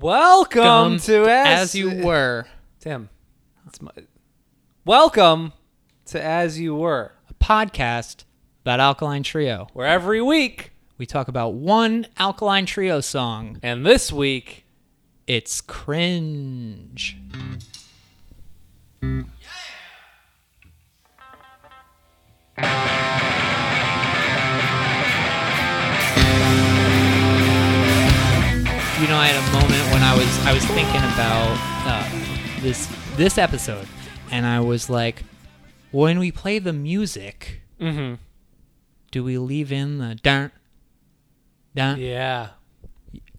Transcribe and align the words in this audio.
Welcome 0.00 0.62
Come 0.62 0.98
to 1.00 1.22
as, 1.22 1.60
as 1.70 1.74
you 1.74 2.04
were, 2.04 2.46
Tim. 2.80 3.08
It's 3.66 3.80
my, 3.80 3.90
welcome 4.84 5.54
to 6.06 6.22
As 6.22 6.60
You 6.60 6.74
Were, 6.74 7.12
a 7.30 7.34
podcast 7.42 8.24
about 8.60 8.78
Alkaline 8.78 9.22
Trio. 9.22 9.68
where 9.72 9.86
every 9.86 10.20
week, 10.20 10.72
We 10.98 11.06
talk 11.06 11.28
about 11.28 11.54
one 11.54 12.08
Alkaline 12.18 12.66
Trio 12.66 13.00
song. 13.00 13.58
and 13.62 13.86
this 13.86 14.12
week, 14.12 14.66
It's 15.26 15.62
cringe. 15.62 17.16
You 29.00 29.08
know, 29.08 29.16
I 29.18 29.26
had 29.26 29.36
a 29.36 29.52
moment 29.52 29.92
when 29.92 30.02
I 30.02 30.16
was 30.16 30.46
I 30.46 30.54
was 30.54 30.64
thinking 30.64 31.02
about 31.12 31.52
uh, 31.86 32.60
this 32.62 32.86
this 33.16 33.36
episode, 33.36 33.86
and 34.30 34.46
I 34.46 34.60
was 34.60 34.88
like, 34.88 35.22
when 35.90 36.18
we 36.18 36.32
play 36.32 36.58
the 36.58 36.72
music, 36.72 37.60
mm-hmm. 37.78 38.14
do 39.10 39.22
we 39.22 39.36
leave 39.36 39.70
in 39.70 39.98
the 39.98 40.14
dun 40.14 40.50
dun? 41.74 41.98
yeah, 42.00 42.48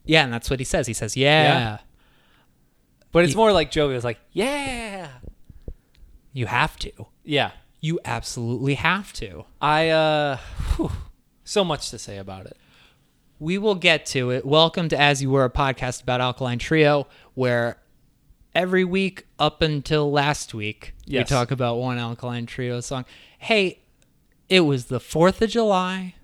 Yeah, 0.06 0.24
and 0.26 0.32
that's 0.32 0.48
what 0.50 0.60
he 0.60 0.64
says. 0.66 0.86
He 0.86 0.94
says, 0.94 1.18
"Yeah, 1.18 1.44
Yeah. 1.44 1.78
but 3.12 3.26
it's 3.26 3.34
more 3.36 3.52
like 3.52 3.72
jovial. 3.72 3.96
It's 3.98 4.06
like, 4.06 4.20
yeah, 4.32 5.08
you 6.34 6.46
have 6.46 6.78
to. 6.80 6.92
yeah. 7.24 7.52
You 7.82 8.00
absolutely 8.06 8.76
have 8.76 9.12
to." 9.14 9.46
I 9.60 9.90
uh, 9.90 10.38
whew, 10.76 10.92
so 11.44 11.64
much 11.64 11.90
to 11.90 11.98
say 11.98 12.18
about 12.20 12.46
it. 12.46 12.58
We 13.40 13.58
will 13.58 13.76
get 13.76 14.06
to 14.08 14.32
it. 14.32 14.46
Welcome 14.46 14.90
to 14.90 15.00
As 15.00 15.22
You 15.22 15.30
Were, 15.30 15.46
a 15.46 15.50
podcast 15.50 16.02
about 16.02 16.22
Alkaline 16.22 16.58
Trio, 16.58 17.08
where 17.36 17.78
every 18.56 18.84
week 18.84 19.26
up 19.38 19.62
until 19.62 20.12
last 20.12 20.54
week, 20.54 20.94
Yes. 21.06 21.30
we 21.30 21.36
talk 21.36 21.52
about 21.52 21.76
one 21.78 22.00
Alkaline 22.00 22.48
Trio 22.48 22.80
song. 22.80 23.06
Hey, 23.38 23.80
it 24.50 24.62
was 24.62 24.86
the 24.86 25.00
4th 25.00 25.40
of 25.42 25.50
July, 25.52 26.16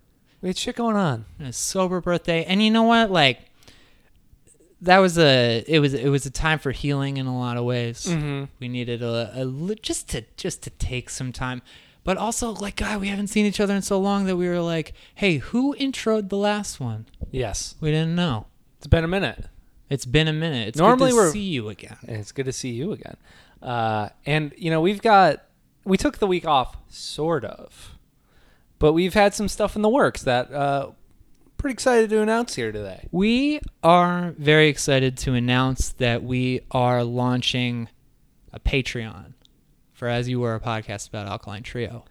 We 0.42 0.50
had 0.50 0.58
shit 0.58 0.76
going 0.76 0.96
on. 0.96 1.26
and 1.38 1.48
a 1.50 1.54
sober 1.54 2.02
birthday, 2.02 2.44
and 2.46 2.64
you 2.64 2.72
know 2.72 2.84
what? 2.84 3.12
Like, 3.12 3.42
that 4.82 4.98
was 4.98 5.18
a 5.18 5.64
it 5.66 5.80
was 5.80 5.94
it 5.94 6.10
was 6.10 6.26
a 6.26 6.30
time 6.30 6.60
for 6.60 6.72
healing 6.72 7.16
in 7.16 7.26
a 7.26 7.38
lot 7.38 7.56
of 7.56 7.64
ways. 7.64 8.06
Mm-hmm. 8.06 8.46
We 8.60 8.68
needed 8.68 9.02
a, 9.02 9.32
a 9.34 9.76
just 9.76 10.10
to 10.10 10.26
just 10.36 10.62
to 10.64 10.72
take 10.72 11.10
some 11.10 11.32
time, 11.32 11.62
but 12.04 12.18
also 12.18 12.52
like 12.52 12.76
God, 12.76 13.00
we 13.02 13.08
haven't 13.08 13.28
seen 13.28 13.46
each 13.46 13.60
other 13.60 13.74
in 13.76 13.82
so 13.82 14.00
long 14.00 14.26
that 14.26 14.36
we 14.38 14.48
were 14.48 14.60
like, 14.60 14.94
hey, 15.16 15.38
who 15.38 15.76
introed 15.76 16.30
the 16.30 16.38
last 16.38 16.80
one? 16.80 17.06
Yes, 17.32 17.76
We 17.82 17.92
didn't 17.92 18.16
know. 18.16 18.48
it's 18.78 18.88
been 18.88 19.04
a 19.04 19.08
minute. 19.08 19.46
It's 19.90 20.06
been 20.06 20.28
a 20.28 20.34
minute. 20.34 20.70
It's 20.70 20.78
Normally 20.80 21.12
good 21.12 21.16
to 21.16 21.22
we're- 21.22 21.32
see 21.32 21.40
you 21.42 21.70
again. 21.70 21.98
it's 22.04 22.32
good 22.32 22.46
to 22.46 22.54
see 22.54 22.72
you 22.72 22.92
again. 22.94 23.18
Uh, 23.62 24.10
and 24.26 24.54
you 24.58 24.70
know, 24.72 24.82
we've 24.82 25.02
got 25.02 25.44
we 25.86 25.98
took 25.98 26.18
the 26.20 26.28
week 26.28 26.46
off, 26.48 26.78
sort 26.90 27.44
of, 27.46 27.98
but 28.80 28.94
we've 28.94 29.14
had 29.14 29.34
some 29.34 29.48
stuff 29.48 29.76
in 29.76 29.82
the 29.82 29.90
works 29.90 30.24
that 30.24 30.52
uh, 30.52 30.92
pretty 31.58 31.74
excited 31.74 32.10
to 32.10 32.22
announce 32.22 32.56
here 32.56 32.72
today. 32.72 33.08
We 33.12 33.60
are 33.84 34.34
very 34.38 34.68
excited 34.70 35.18
to 35.20 35.34
announce 35.34 35.90
that 35.94 36.24
we 36.24 36.62
are 36.72 37.04
launching 37.04 37.90
a 38.54 38.60
Patreon 38.60 39.33
for 40.04 40.10
As 40.10 40.28
You 40.28 40.42
Were, 40.42 40.54
a 40.54 40.60
podcast 40.60 41.08
about 41.08 41.28
Alkaline 41.28 41.64
Trio. 41.64 42.04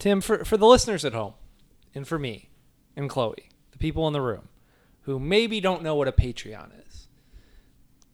Tim, 0.00 0.20
for 0.20 0.44
for 0.44 0.56
the 0.56 0.66
listeners 0.66 1.04
at 1.04 1.12
home, 1.12 1.34
and 1.94 2.04
for 2.04 2.18
me, 2.18 2.50
and 2.96 3.08
Chloe, 3.08 3.50
the 3.70 3.78
people 3.78 4.08
in 4.08 4.12
the 4.12 4.20
room, 4.20 4.48
who 5.02 5.20
maybe 5.20 5.60
don't 5.60 5.84
know 5.84 5.94
what 5.94 6.08
a 6.08 6.12
Patreon 6.12 6.70
is, 6.88 7.06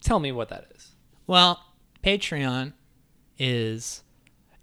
tell 0.01 0.19
me 0.19 0.31
what 0.31 0.49
that 0.49 0.67
is. 0.75 0.91
Well, 1.25 1.63
Patreon 2.03 2.73
is 3.39 4.03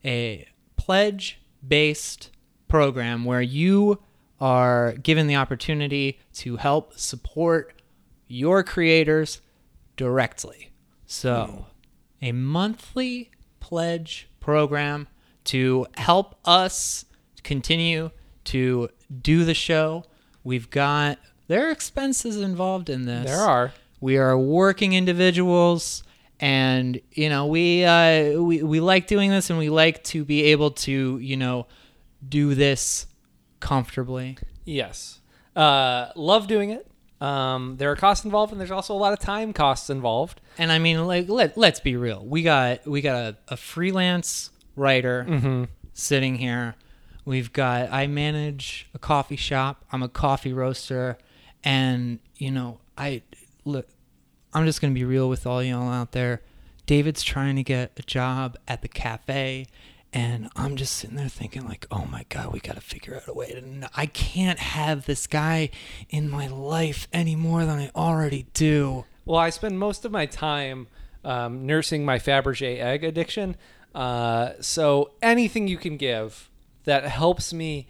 a 0.04 0.46
pledge 0.76 1.40
based 1.66 2.30
program 2.68 3.24
where 3.24 3.42
you 3.42 4.00
are 4.40 4.92
given 4.92 5.26
the 5.26 5.34
opportunity 5.34 6.20
to 6.34 6.58
help 6.58 6.96
support 6.96 7.82
your 8.28 8.62
creators 8.62 9.40
directly. 9.96 10.70
So, 11.06 11.66
hmm. 12.20 12.26
a 12.26 12.30
monthly 12.30 13.32
pledge 13.58 14.28
program 14.40 15.08
to 15.44 15.86
help 15.96 16.36
us 16.44 17.04
continue 17.42 18.10
to 18.44 18.88
do 19.22 19.44
the 19.44 19.54
show. 19.54 20.04
We've 20.44 20.70
got 20.70 21.18
there 21.48 21.66
are 21.68 21.70
expenses 21.70 22.36
involved 22.36 22.88
in 22.90 23.06
this. 23.06 23.26
There 23.26 23.40
are. 23.40 23.72
We 24.00 24.16
are 24.16 24.38
working 24.38 24.94
individuals, 24.94 26.02
and 26.38 27.00
you 27.12 27.28
know 27.28 27.46
we 27.46 27.84
uh, 27.84 28.40
we 28.40 28.62
we 28.62 28.80
like 28.80 29.06
doing 29.06 29.30
this, 29.30 29.50
and 29.50 29.58
we 29.58 29.68
like 29.68 30.02
to 30.04 30.24
be 30.24 30.44
able 30.44 30.70
to 30.72 31.18
you 31.18 31.36
know 31.36 31.66
do 32.26 32.54
this 32.54 33.06
comfortably. 33.60 34.38
Yes. 34.64 35.20
Uh, 35.54 36.10
love 36.16 36.46
doing 36.46 36.70
it. 36.70 36.89
Um, 37.20 37.76
there 37.76 37.90
are 37.90 37.96
costs 37.96 38.24
involved, 38.24 38.52
and 38.52 38.60
there's 38.60 38.70
also 38.70 38.94
a 38.94 38.96
lot 38.98 39.12
of 39.12 39.18
time 39.18 39.52
costs 39.52 39.90
involved. 39.90 40.40
And 40.56 40.72
I 40.72 40.78
mean, 40.78 41.06
like 41.06 41.28
let 41.28 41.56
let's 41.58 41.80
be 41.80 41.96
real. 41.96 42.24
We 42.24 42.42
got 42.42 42.86
we 42.86 43.00
got 43.02 43.16
a, 43.16 43.36
a 43.48 43.56
freelance 43.56 44.50
writer 44.76 45.26
Mm-hmm. 45.28 45.64
sitting 45.92 46.36
here. 46.36 46.76
We've 47.26 47.52
got 47.52 47.92
I 47.92 48.06
manage 48.06 48.88
a 48.94 48.98
coffee 48.98 49.36
shop. 49.36 49.84
I'm 49.92 50.02
a 50.02 50.08
coffee 50.08 50.52
roaster, 50.54 51.18
and 51.62 52.18
you 52.36 52.50
know 52.50 52.78
I 52.96 53.22
look. 53.64 53.86
I'm 54.54 54.64
just 54.64 54.80
gonna 54.80 54.94
be 54.94 55.04
real 55.04 55.28
with 55.28 55.46
all 55.46 55.62
y'all 55.62 55.90
out 55.90 56.12
there. 56.12 56.40
David's 56.86 57.22
trying 57.22 57.54
to 57.56 57.62
get 57.62 57.92
a 57.98 58.02
job 58.02 58.56
at 58.66 58.82
the 58.82 58.88
cafe, 58.88 59.66
and 60.12 60.50
I'm 60.56 60.76
just 60.76 60.96
sitting 60.96 61.16
there 61.16 61.28
thinking 61.28 61.66
like, 61.66 61.86
oh 61.90 62.04
my 62.06 62.24
god, 62.28 62.52
we 62.52 62.60
gotta 62.60 62.80
figure 62.80 63.14
out 63.16 63.28
a 63.28 63.32
way 63.34 63.48
to. 63.50 63.58
n- 63.58 63.88
I 63.94 64.06
can't 64.06 64.58
have 64.58 65.06
this 65.06 65.26
guy 65.26 65.70
in 66.08 66.28
my 66.28 66.46
life 66.48 67.06
any 67.12 67.36
more 67.36 67.64
than 67.64 67.78
I 67.78 67.90
already 67.94 68.46
do. 68.54 69.04
Well, 69.24 69.38
I 69.38 69.50
spend 69.50 69.78
most 69.78 70.04
of 70.04 70.10
my 70.12 70.26
time 70.26 70.88
um, 71.24 71.66
nursing 71.66 72.04
my 72.04 72.18
Fabergé 72.18 72.78
egg 72.80 73.04
addiction. 73.04 73.56
Uh, 73.94 74.52
so 74.60 75.12
anything 75.22 75.68
you 75.68 75.76
can 75.76 75.96
give 75.96 76.48
that 76.84 77.04
helps 77.04 77.52
me 77.52 77.86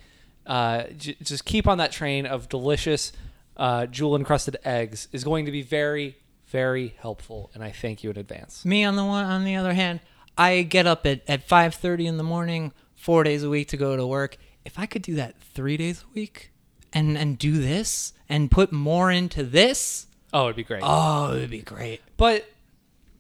uh, 0.46 0.84
j- 0.96 1.16
just 1.22 1.44
keep 1.44 1.68
on 1.68 1.78
that 1.78 1.92
train 1.92 2.26
of 2.26 2.48
delicious 2.48 3.12
uh, 3.56 3.86
jewel 3.86 4.16
encrusted 4.16 4.56
eggs 4.64 5.08
is 5.12 5.22
going 5.24 5.44
to 5.46 5.52
be 5.52 5.62
very, 5.62 6.16
very 6.48 6.94
helpful. 6.98 7.50
And 7.54 7.62
I 7.62 7.70
thank 7.70 8.02
you 8.02 8.10
in 8.10 8.18
advance. 8.18 8.64
Me 8.64 8.82
on 8.84 8.96
the 8.96 9.04
one 9.04 9.24
on 9.24 9.44
the 9.44 9.54
other 9.56 9.74
hand, 9.74 10.00
I 10.38 10.62
get 10.62 10.86
up 10.86 11.06
at, 11.06 11.22
at 11.28 11.42
five 11.46 11.74
thirty 11.74 12.06
in 12.06 12.16
the 12.16 12.22
morning, 12.22 12.72
four 12.94 13.24
days 13.24 13.42
a 13.42 13.50
week 13.50 13.68
to 13.68 13.76
go 13.76 13.96
to 13.96 14.06
work. 14.06 14.36
If 14.64 14.78
I 14.78 14.86
could 14.86 15.02
do 15.02 15.14
that 15.16 15.40
three 15.40 15.76
days 15.76 16.02
a 16.08 16.14
week 16.14 16.50
and 16.92 17.16
and 17.18 17.38
do 17.38 17.60
this 17.60 18.12
and 18.28 18.50
put 18.50 18.72
more 18.72 19.10
into 19.10 19.42
this, 19.42 20.06
Oh, 20.32 20.44
it'd 20.44 20.56
be 20.56 20.64
great. 20.64 20.82
oh, 20.84 21.32
it 21.34 21.40
would 21.40 21.50
be 21.50 21.62
great. 21.62 22.00
But 22.16 22.48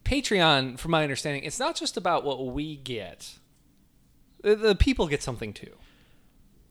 Patreon, 0.04 0.78
from 0.78 0.90
my 0.92 1.02
understanding, 1.02 1.44
it's 1.44 1.58
not 1.58 1.76
just 1.76 1.96
about 1.96 2.24
what 2.24 2.46
we 2.46 2.76
get. 2.76 3.34
The, 4.42 4.56
the 4.56 4.74
people 4.74 5.06
get 5.08 5.22
something 5.22 5.52
too. 5.52 5.72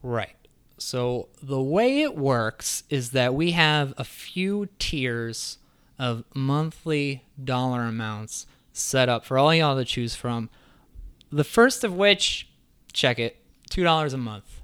Right. 0.02 0.36
So 0.78 1.28
the 1.42 1.62
way 1.62 2.02
it 2.02 2.16
works 2.18 2.84
is 2.90 3.12
that 3.12 3.34
we 3.34 3.52
have 3.52 3.94
a 3.98 4.04
few 4.04 4.70
tiers 4.80 5.58
of 5.98 6.24
monthly 6.34 7.26
dollar 7.42 7.82
amounts 7.84 8.48
set 8.80 9.10
up 9.10 9.26
for 9.26 9.38
all 9.38 9.54
y'all 9.54 9.78
to 9.78 9.86
choose 9.86 10.16
from. 10.16 10.50
The 11.32 11.44
first 11.44 11.84
of 11.84 11.96
which, 11.96 12.50
check 12.94 13.20
it, 13.20 13.38
two 13.70 13.84
dollars 13.84 14.14
a 14.14 14.18
month. 14.18 14.62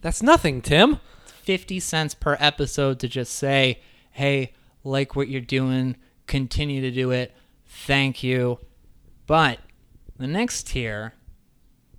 That's 0.00 0.22
nothing, 0.22 0.62
Tim. 0.62 1.00
50 1.24 1.80
cents 1.80 2.14
per 2.14 2.36
episode 2.38 3.00
to 3.00 3.08
just 3.08 3.32
say, 3.32 3.80
hey, 4.12 4.52
like 4.84 5.16
what 5.16 5.28
you're 5.28 5.40
doing, 5.40 5.96
continue 6.26 6.80
to 6.80 6.90
do 6.90 7.10
it, 7.10 7.34
thank 7.66 8.22
you. 8.22 8.58
But 9.26 9.58
the 10.18 10.26
next 10.26 10.68
tier 10.68 11.14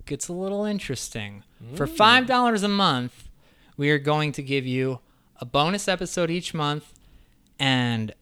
gets 0.06 0.28
a 0.28 0.32
little 0.32 0.64
interesting. 0.64 1.44
For 1.74 1.86
mm. 1.86 2.26
$5 2.26 2.62
a 2.62 2.68
month, 2.68 3.28
we 3.76 3.90
are 3.90 3.98
going 3.98 4.32
to 4.32 4.42
give 4.42 4.66
you 4.66 5.00
a 5.40 5.44
bonus 5.44 5.88
episode 5.88 6.30
each 6.30 6.54
month. 6.54 6.92
And 7.58 8.14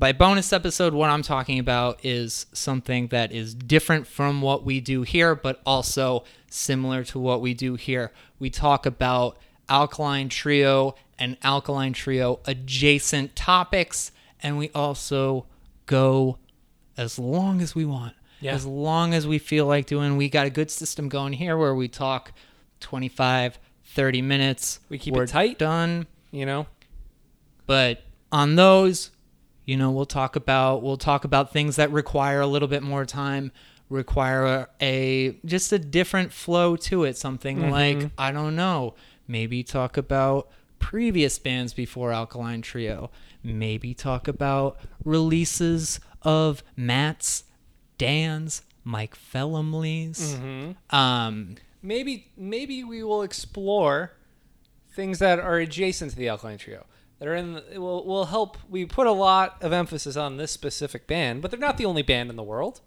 by 0.00 0.12
bonus 0.12 0.50
episode, 0.50 0.94
what 0.94 1.10
I'm 1.10 1.20
talking 1.20 1.58
about 1.58 2.02
is 2.02 2.46
something 2.54 3.08
that 3.08 3.32
is 3.32 3.54
different 3.54 4.06
from 4.06 4.40
what 4.40 4.64
we 4.64 4.80
do 4.80 5.02
here, 5.02 5.34
but 5.34 5.60
also 5.66 6.24
similar 6.48 7.04
to 7.04 7.18
what 7.18 7.42
we 7.42 7.52
do 7.52 7.74
here. 7.74 8.10
We 8.38 8.48
talk 8.48 8.86
about 8.86 9.36
Alkaline 9.68 10.30
Trio 10.30 10.94
and 11.18 11.36
Alkaline 11.42 11.92
Trio 11.92 12.40
adjacent 12.46 13.36
topics, 13.36 14.10
and 14.42 14.56
we 14.56 14.70
also 14.74 15.44
go 15.84 16.38
as 16.96 17.18
long 17.18 17.60
as 17.60 17.74
we 17.74 17.84
want. 17.84 18.14
Yeah. 18.40 18.54
As 18.54 18.64
long 18.64 19.12
as 19.12 19.26
we 19.26 19.38
feel 19.38 19.66
like 19.66 19.84
doing, 19.84 20.16
we 20.16 20.30
got 20.30 20.46
a 20.46 20.50
good 20.50 20.70
system 20.70 21.10
going 21.10 21.34
here 21.34 21.58
where 21.58 21.74
we 21.74 21.88
talk 21.88 22.32
25, 22.80 23.58
30 23.84 24.22
minutes. 24.22 24.80
We 24.88 24.96
keep 24.96 25.12
it 25.12 25.18
We're 25.18 25.26
tight. 25.26 25.58
Done. 25.58 26.06
You 26.30 26.46
know, 26.46 26.68
But 27.66 28.02
on 28.32 28.54
those, 28.54 29.10
you 29.70 29.76
know, 29.76 29.92
we'll 29.92 30.04
talk 30.04 30.34
about 30.34 30.82
we'll 30.82 30.96
talk 30.96 31.22
about 31.22 31.52
things 31.52 31.76
that 31.76 31.92
require 31.92 32.40
a 32.40 32.46
little 32.48 32.66
bit 32.66 32.82
more 32.82 33.04
time, 33.04 33.52
require 33.88 34.68
a 34.82 35.38
just 35.44 35.72
a 35.72 35.78
different 35.78 36.32
flow 36.32 36.74
to 36.74 37.04
it. 37.04 37.16
Something 37.16 37.70
like 37.70 38.10
I 38.18 38.32
don't 38.32 38.56
know, 38.56 38.96
maybe 39.28 39.62
talk 39.62 39.96
about 39.96 40.50
previous 40.80 41.38
bands 41.38 41.72
before 41.72 42.10
Alkaline 42.12 42.62
Trio. 42.62 43.12
Maybe 43.44 43.94
talk 43.94 44.26
about 44.26 44.80
releases 45.04 46.00
of 46.22 46.64
Matt's, 46.76 47.44
Dan's, 47.96 48.62
Mike 48.82 49.14
Felumlee's. 49.16 50.34
Um, 50.90 51.54
maybe 51.80 52.32
maybe 52.36 52.82
we 52.82 53.04
will 53.04 53.22
explore 53.22 54.14
things 54.92 55.20
that 55.20 55.38
are 55.38 55.58
adjacent 55.58 56.10
to 56.10 56.16
the 56.16 56.28
Alkaline 56.28 56.58
Trio 56.58 56.86
that 57.20 57.28
are 57.28 57.34
in. 57.36 57.52
The, 57.52 57.80
will 57.80 58.04
will 58.04 58.24
help. 58.24 58.58
We 58.68 58.84
put 58.86 59.06
a 59.06 59.12
lot 59.12 59.62
of 59.62 59.72
emphasis 59.72 60.16
on 60.16 60.36
this 60.36 60.50
specific 60.50 61.06
band, 61.06 61.42
but 61.42 61.52
they're 61.52 61.60
not 61.60 61.76
the 61.78 61.86
only 61.86 62.02
band 62.02 62.30
in 62.30 62.36
the 62.36 62.42
world. 62.42 62.80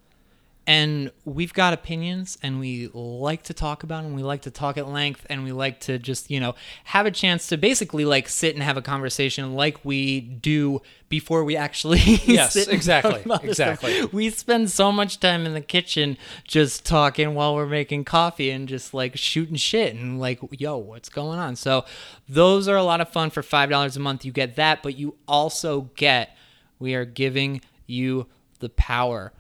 And 0.66 1.12
we've 1.26 1.54
got 1.54 1.74
opinions 1.74 2.38
and 2.42 2.60
we 2.60 2.90
like 2.94 3.44
to 3.44 3.54
talk 3.54 3.84
about 3.84 4.04
them 4.04 4.14
we 4.14 4.24
like 4.24 4.42
to 4.44 4.52
talk 4.52 4.78
at 4.78 4.88
length 4.88 5.26
and 5.30 5.44
we 5.44 5.52
like 5.52 5.80
to 5.82 6.00
just 6.00 6.32
you 6.32 6.40
know 6.40 6.56
have 6.86 7.06
a 7.06 7.12
chance 7.12 7.48
to 7.48 7.58
basically 7.58 8.06
like 8.06 8.30
sit 8.30 8.54
and 8.54 8.64
have 8.64 8.78
a 8.78 8.82
conversation 8.82 9.56
like 9.56 9.84
we 9.84 10.22
do 10.22 10.82
before 11.10 11.44
we 11.44 11.56
actually 11.56 12.00
Yes, 12.26 12.56
exactly, 12.56 13.12
talk 13.12 13.26
about 13.26 13.42
this 13.44 13.58
stuff. 13.58 13.84
exactly. 13.84 14.06
we 14.14 14.30
spend 14.30 14.72
so 14.72 14.92
much 14.92 15.20
time 15.20 15.46
in 15.46 15.54
the 15.54 15.62
kitchen 15.62 16.18
just 16.46 16.86
talking 16.86 17.36
while 17.36 17.56
we're 17.56 17.66
making 17.66 18.06
coffee 18.06 18.50
and 18.50 18.68
just 18.68 18.94
like 18.94 19.18
shooting 19.18 19.56
shit 19.58 19.94
and 19.96 20.20
like 20.20 20.40
yo 20.52 20.78
what's 20.78 21.10
going 21.10 21.40
on 21.40 21.56
so 21.56 21.84
those 22.30 22.68
are 22.68 22.78
a 22.78 22.84
lot 22.84 23.02
of 23.02 23.10
fun 23.10 23.30
for 23.30 23.44
five 23.44 23.70
dollars 23.70 23.98
a 23.98 24.00
month 24.00 24.24
you 24.24 24.32
get 24.32 24.56
that 24.56 24.82
but 24.82 24.98
you 24.98 25.16
also 25.28 25.90
get 25.96 26.36
we 26.80 26.96
are 26.96 27.06
giving 27.06 27.62
you 27.86 28.26
the 28.60 28.70
power 28.70 29.34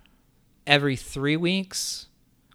every 0.65 0.95
three 0.95 1.37
weeks, 1.37 2.07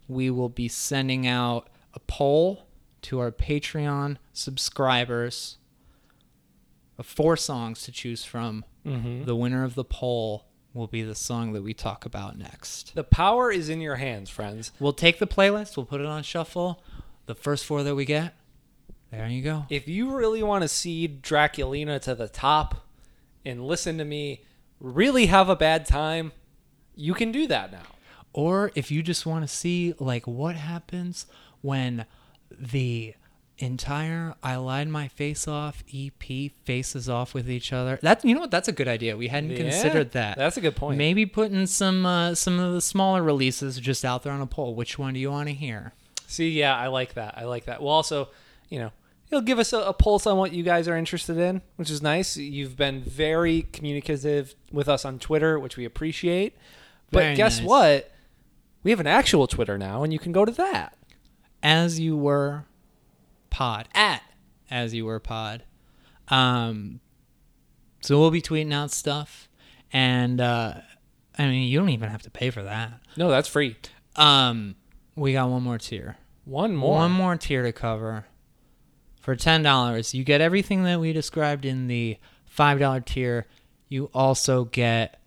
we 0.07 0.29
will 0.29 0.49
be 0.49 0.67
sending 0.67 1.27
out 1.27 1.69
a 1.93 1.99
poll 1.99 2.65
to 3.03 3.19
our 3.19 3.31
Patreon 3.31 4.17
subscribers 4.33 5.57
of 6.97 7.05
four 7.05 7.37
songs 7.37 7.83
to 7.83 7.91
choose 7.91 8.23
from. 8.23 8.65
Mm-hmm. 8.85 9.23
The 9.23 9.35
winner 9.35 9.63
of 9.63 9.75
the 9.75 9.85
poll 9.85 10.45
will 10.73 10.87
be 10.87 11.01
the 11.01 11.15
song 11.15 11.53
that 11.53 11.63
we 11.63 11.73
talk 11.73 12.05
about 12.05 12.37
next. 12.37 12.93
The 12.95 13.03
power 13.03 13.51
is 13.51 13.69
in 13.69 13.81
your 13.81 13.95
hands, 13.95 14.29
friends. 14.29 14.71
We'll 14.79 14.93
take 14.93 15.19
the 15.19 15.27
playlist, 15.27 15.77
we'll 15.77 15.85
put 15.85 16.01
it 16.01 16.07
on 16.07 16.23
shuffle. 16.23 16.83
The 17.25 17.35
first 17.35 17.65
four 17.65 17.83
that 17.83 17.95
we 17.95 18.05
get, 18.05 18.33
there 19.11 19.27
you 19.27 19.43
go. 19.43 19.65
If 19.69 19.87
you 19.87 20.15
really 20.15 20.41
want 20.43 20.63
to 20.63 20.67
see 20.67 21.07
Draculina 21.07 22.01
to 22.01 22.15
the 22.15 22.27
top 22.27 22.87
and 23.45 23.65
listen 23.65 23.97
to 23.99 24.05
me 24.05 24.43
really 24.79 25.27
have 25.27 25.49
a 25.49 25.55
bad 25.55 25.85
time, 25.85 26.31
you 26.95 27.13
can 27.13 27.31
do 27.31 27.47
that 27.47 27.71
now. 27.71 27.83
Or 28.33 28.71
if 28.75 28.91
you 28.91 29.01
just 29.01 29.25
want 29.25 29.43
to 29.43 29.47
see 29.47 29.93
like 29.99 30.27
what 30.27 30.55
happens 30.55 31.25
when 31.61 32.05
the 32.51 33.15
entire 33.57 34.35
I 34.41 34.55
lied 34.55 34.87
my 34.87 35.07
face 35.09 35.47
off 35.47 35.83
EP 35.93 36.51
faces 36.63 37.09
off 37.09 37.33
with 37.33 37.49
each 37.49 37.73
other. 37.73 37.99
That 38.01 38.23
you 38.23 38.33
know 38.33 38.41
what? 38.41 38.51
That's 38.51 38.67
a 38.67 38.71
good 38.71 38.87
idea. 38.87 39.17
We 39.17 39.27
hadn't 39.27 39.51
Yeah, 39.51 39.57
considered 39.57 40.11
that. 40.11 40.37
that's 40.37 40.57
a 40.57 40.61
good 40.61 40.75
point. 40.75 40.97
Maybe 40.97 41.25
putting 41.25 41.65
some 41.67 42.05
uh, 42.05 42.35
some 42.35 42.59
of 42.59 42.73
the 42.73 42.81
smaller 42.81 43.21
releases 43.21 43.79
just 43.79 44.05
out 44.05 44.23
there 44.23 44.33
on 44.33 44.41
a 44.41 44.45
poll. 44.47 44.75
Which 44.75 44.97
one 44.97 45.13
do 45.13 45.19
you 45.19 45.31
want 45.31 45.49
to 45.49 45.53
hear? 45.55 45.93
See, 46.27 46.49
yeah, 46.51 46.75
I 46.77 46.87
like 46.87 47.15
that. 47.15 47.37
I 47.37 47.45
like 47.45 47.65
that. 47.65 47.81
Well, 47.81 47.91
also, 47.91 48.29
you 48.69 48.79
know, 48.79 48.91
it'll 49.31 49.41
give 49.41 49.59
us 49.59 49.73
a, 49.73 49.79
a 49.79 49.93
pulse 49.93 50.25
on 50.27 50.37
what 50.37 50.53
you 50.53 50.63
guys 50.63 50.87
are 50.87 50.95
interested 50.95 51.37
in, 51.37 51.61
which 51.75 51.89
is 51.89 52.01
nice. 52.01 52.37
You've 52.37 52.77
been 52.77 53.01
very 53.01 53.63
communicative 53.73 54.53
with 54.71 54.87
us 54.87 55.03
on 55.05 55.17
Twitter, 55.19 55.59
which 55.59 55.75
we 55.75 55.85
appreciate. 55.85 56.55
But 57.11 57.19
Very 57.23 57.35
guess 57.35 57.57
nice. 57.59 57.67
what? 57.67 58.11
We 58.83 58.91
have 58.91 58.99
an 58.99 59.07
actual 59.07 59.47
Twitter 59.47 59.77
now, 59.77 60.03
and 60.03 60.13
you 60.13 60.19
can 60.19 60.31
go 60.31 60.45
to 60.45 60.51
that. 60.53 60.95
As 61.61 61.99
you 61.99 62.15
were 62.15 62.65
pod 63.49 63.89
at 63.93 64.23
as 64.69 64.93
you 64.93 65.05
were 65.05 65.19
pod. 65.19 65.63
Um, 66.27 66.99
so 68.01 68.19
we'll 68.19 68.31
be 68.31 68.41
tweeting 68.41 68.73
out 68.73 68.91
stuff, 68.91 69.49
and 69.91 70.39
uh, 70.39 70.75
I 71.37 71.45
mean 71.45 71.69
you 71.69 71.79
don't 71.79 71.89
even 71.89 72.09
have 72.09 72.21
to 72.23 72.31
pay 72.31 72.49
for 72.49 72.63
that. 72.63 72.93
No, 73.17 73.29
that's 73.29 73.47
free. 73.47 73.75
Um, 74.15 74.75
we 75.15 75.33
got 75.33 75.49
one 75.49 75.63
more 75.63 75.77
tier. 75.77 76.17
One 76.45 76.75
more. 76.75 76.95
One 76.95 77.11
more 77.11 77.35
tier 77.35 77.63
to 77.63 77.71
cover. 77.71 78.25
For 79.19 79.35
ten 79.35 79.63
dollars, 79.63 80.13
you 80.13 80.23
get 80.23 80.41
everything 80.41 80.83
that 80.83 80.99
we 80.99 81.13
described 81.13 81.65
in 81.65 81.87
the 81.87 82.17
five 82.45 82.79
dollar 82.79 83.01
tier. 83.01 83.45
You 83.87 84.09
also 84.13 84.65
get 84.65 85.19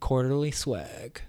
quarterly 0.00 0.50
swag. 0.50 1.22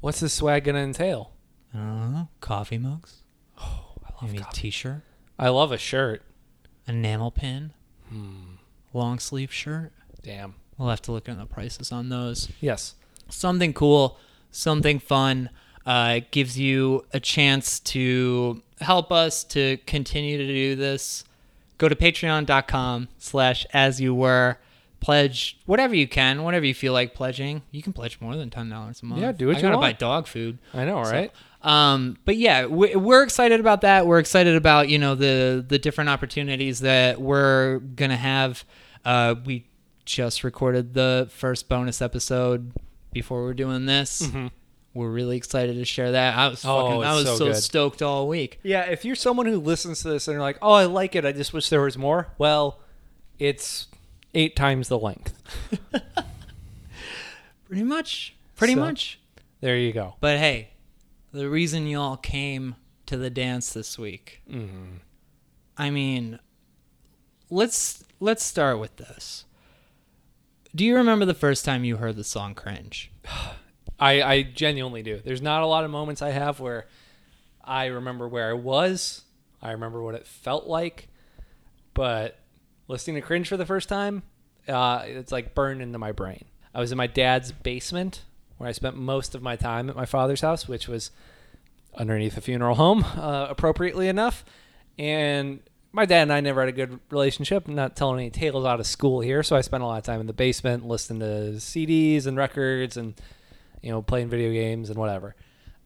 What's 0.00 0.20
this 0.20 0.32
swag 0.34 0.64
gonna 0.64 0.78
entail? 0.80 1.32
I 1.74 1.78
don't 1.78 2.12
know, 2.12 2.28
coffee 2.40 2.78
mugs, 2.78 3.22
Oh, 3.60 3.92
I 4.04 4.10
love 4.22 4.30
maybe 4.32 4.38
a 4.38 4.40
coffee. 4.44 4.60
t-shirt, 4.62 5.02
I 5.38 5.48
love 5.48 5.72
a 5.72 5.78
shirt. 5.78 6.22
enamel 6.86 7.30
pin, 7.30 7.72
Hmm. 8.08 8.54
long 8.94 9.18
sleeve 9.18 9.52
shirt. 9.52 9.92
Damn. 10.22 10.54
We'll 10.78 10.88
have 10.88 11.02
to 11.02 11.12
look 11.12 11.28
at 11.28 11.36
the 11.36 11.44
prices 11.44 11.92
on 11.92 12.08
those. 12.08 12.48
Yes. 12.60 12.94
Something 13.28 13.72
cool, 13.74 14.16
something 14.50 14.98
fun. 15.00 15.50
Uh, 15.84 16.14
it 16.18 16.30
gives 16.30 16.58
you 16.58 17.04
a 17.12 17.20
chance 17.20 17.78
to 17.80 18.62
help 18.80 19.10
us 19.12 19.42
to 19.44 19.76
continue 19.86 20.38
to 20.38 20.46
do 20.46 20.76
this. 20.76 21.24
Go 21.78 21.88
to 21.88 21.96
patreon.com 21.96 23.08
slash 23.18 23.66
as 23.72 24.00
you 24.00 24.14
were. 24.14 24.58
Pledge 25.00 25.58
whatever 25.66 25.94
you 25.94 26.08
can, 26.08 26.42
whatever 26.42 26.66
you 26.66 26.74
feel 26.74 26.92
like 26.92 27.14
pledging. 27.14 27.62
You 27.70 27.82
can 27.82 27.92
pledge 27.92 28.20
more 28.20 28.34
than 28.36 28.50
ten 28.50 28.68
dollars 28.68 29.00
a 29.02 29.06
month. 29.06 29.20
Yeah, 29.22 29.32
do 29.32 29.46
what 29.46 29.56
I 29.56 29.58
you 29.60 29.62
gotta 29.62 29.76
want. 29.78 29.86
buy 29.86 29.92
dog 29.92 30.26
food. 30.26 30.58
I 30.74 30.84
know, 30.84 31.04
So, 31.04 31.12
right? 31.12 31.32
um, 31.62 32.18
but 32.24 32.36
yeah, 32.36 32.66
we, 32.66 32.96
we're 32.96 33.22
excited 33.22 33.60
about 33.60 33.82
that. 33.82 34.06
We're 34.06 34.18
excited 34.18 34.56
about 34.56 34.88
you 34.88 34.98
know 34.98 35.14
the 35.14 35.64
the 35.66 35.78
different 35.78 36.10
opportunities 36.10 36.80
that 36.80 37.20
we're 37.20 37.78
gonna 37.78 38.16
have. 38.16 38.64
Uh, 39.04 39.36
we 39.44 39.66
just 40.04 40.42
recorded 40.42 40.94
the 40.94 41.28
first 41.30 41.68
bonus 41.68 42.02
episode 42.02 42.72
before 43.12 43.42
we're 43.44 43.54
doing 43.54 43.86
this. 43.86 44.28
We're 44.94 45.10
really 45.10 45.36
excited 45.36 45.76
to 45.76 45.84
share 45.84 46.10
that. 46.12 46.36
I 46.36 46.48
was 46.48 46.62
Mm-hmm. 46.64 46.68
Oh, 46.70 47.02
I 47.02 47.14
was 47.14 47.24
so 47.26 47.36
so, 47.36 47.52
stoked 47.52 48.02
all 48.02 48.26
week. 48.26 48.58
Yeah, 48.64 48.82
if 48.86 49.04
you're 49.04 49.14
someone 49.14 49.46
who 49.46 49.60
listens 49.60 50.02
to 50.02 50.08
this 50.08 50.26
and 50.26 50.34
you're 50.34 50.42
like, 50.42 50.58
"Oh, 50.60 50.72
I 50.72 50.86
like 50.86 51.14
it. 51.14 51.24
I 51.24 51.30
just 51.30 51.52
wish 51.52 51.68
there 51.68 51.82
was 51.82 51.96
more." 51.96 52.28
Well, 52.36 52.80
it's 53.38 53.86
eight 54.34 54.54
times 54.56 54.88
the 54.88 54.98
length. 54.98 55.34
Pretty 57.66 57.82
much, 57.84 58.34
pretty 58.56 58.74
So- 58.74 58.80
much. 58.80 59.20
There 59.60 59.76
you 59.76 59.92
go. 59.92 60.14
But 60.20 60.38
hey, 60.38 60.70
the 61.32 61.48
reason 61.50 61.86
y'all 61.86 62.16
came 62.16 62.76
to 63.06 63.16
the 63.16 63.28
dance 63.28 63.72
this 63.72 63.98
week. 63.98 64.40
Mm-hmm. 64.48 64.98
I 65.76 65.90
mean, 65.90 66.38
let's 67.50 68.04
let's 68.20 68.44
start 68.44 68.78
with 68.78 68.96
this. 68.96 69.44
Do 70.74 70.84
you 70.84 70.94
remember 70.96 71.24
the 71.24 71.34
first 71.34 71.64
time 71.64 71.84
you 71.84 71.96
heard 71.96 72.16
the 72.16 72.24
song 72.24 72.54
"Cringe"? 72.54 73.10
I, 74.00 74.22
I 74.22 74.42
genuinely 74.44 75.02
do. 75.02 75.20
There's 75.24 75.42
not 75.42 75.62
a 75.62 75.66
lot 75.66 75.84
of 75.84 75.90
moments 75.90 76.22
I 76.22 76.30
have 76.30 76.60
where 76.60 76.86
I 77.64 77.86
remember 77.86 78.28
where 78.28 78.48
I 78.50 78.52
was. 78.54 79.24
I 79.60 79.72
remember 79.72 80.00
what 80.00 80.14
it 80.14 80.24
felt 80.26 80.68
like. 80.68 81.08
But 81.94 82.38
listening 82.88 83.16
to 83.16 83.22
Cringe 83.22 83.48
for 83.48 83.56
the 83.56 83.66
first 83.66 83.88
time, 83.88 84.22
uh, 84.66 85.02
it's 85.04 85.30
like 85.30 85.54
burned 85.54 85.80
into 85.80 85.98
my 85.98 86.12
brain. 86.12 86.46
I 86.74 86.80
was 86.80 86.90
in 86.90 86.98
my 86.98 87.06
dad's 87.06 87.52
basement 87.52 88.24
where 88.56 88.68
I 88.68 88.72
spent 88.72 88.96
most 88.96 89.34
of 89.34 89.42
my 89.42 89.56
time 89.56 89.88
at 89.88 89.96
my 89.96 90.04
father's 90.04 90.40
house, 90.40 90.66
which 90.66 90.88
was 90.88 91.10
underneath 91.94 92.36
a 92.36 92.40
funeral 92.40 92.74
home, 92.74 93.04
uh, 93.16 93.46
appropriately 93.48 94.08
enough. 94.08 94.44
And 94.98 95.60
my 95.92 96.04
dad 96.04 96.22
and 96.22 96.32
I 96.32 96.40
never 96.40 96.60
had 96.60 96.68
a 96.68 96.72
good 96.72 97.00
relationship. 97.10 97.66
I'm 97.66 97.74
not 97.74 97.96
telling 97.96 98.18
any 98.18 98.30
tales 98.30 98.64
out 98.64 98.80
of 98.80 98.86
school 98.86 99.20
here, 99.20 99.42
so 99.42 99.56
I 99.56 99.60
spent 99.60 99.82
a 99.82 99.86
lot 99.86 99.98
of 99.98 100.04
time 100.04 100.20
in 100.20 100.26
the 100.26 100.32
basement 100.32 100.86
listening 100.86 101.20
to 101.20 101.56
CDs 101.58 102.26
and 102.26 102.36
records 102.36 102.96
and 102.96 103.14
you 103.80 103.90
know 103.90 104.02
playing 104.02 104.28
video 104.28 104.52
games 104.52 104.90
and 104.90 104.98
whatever. 104.98 105.34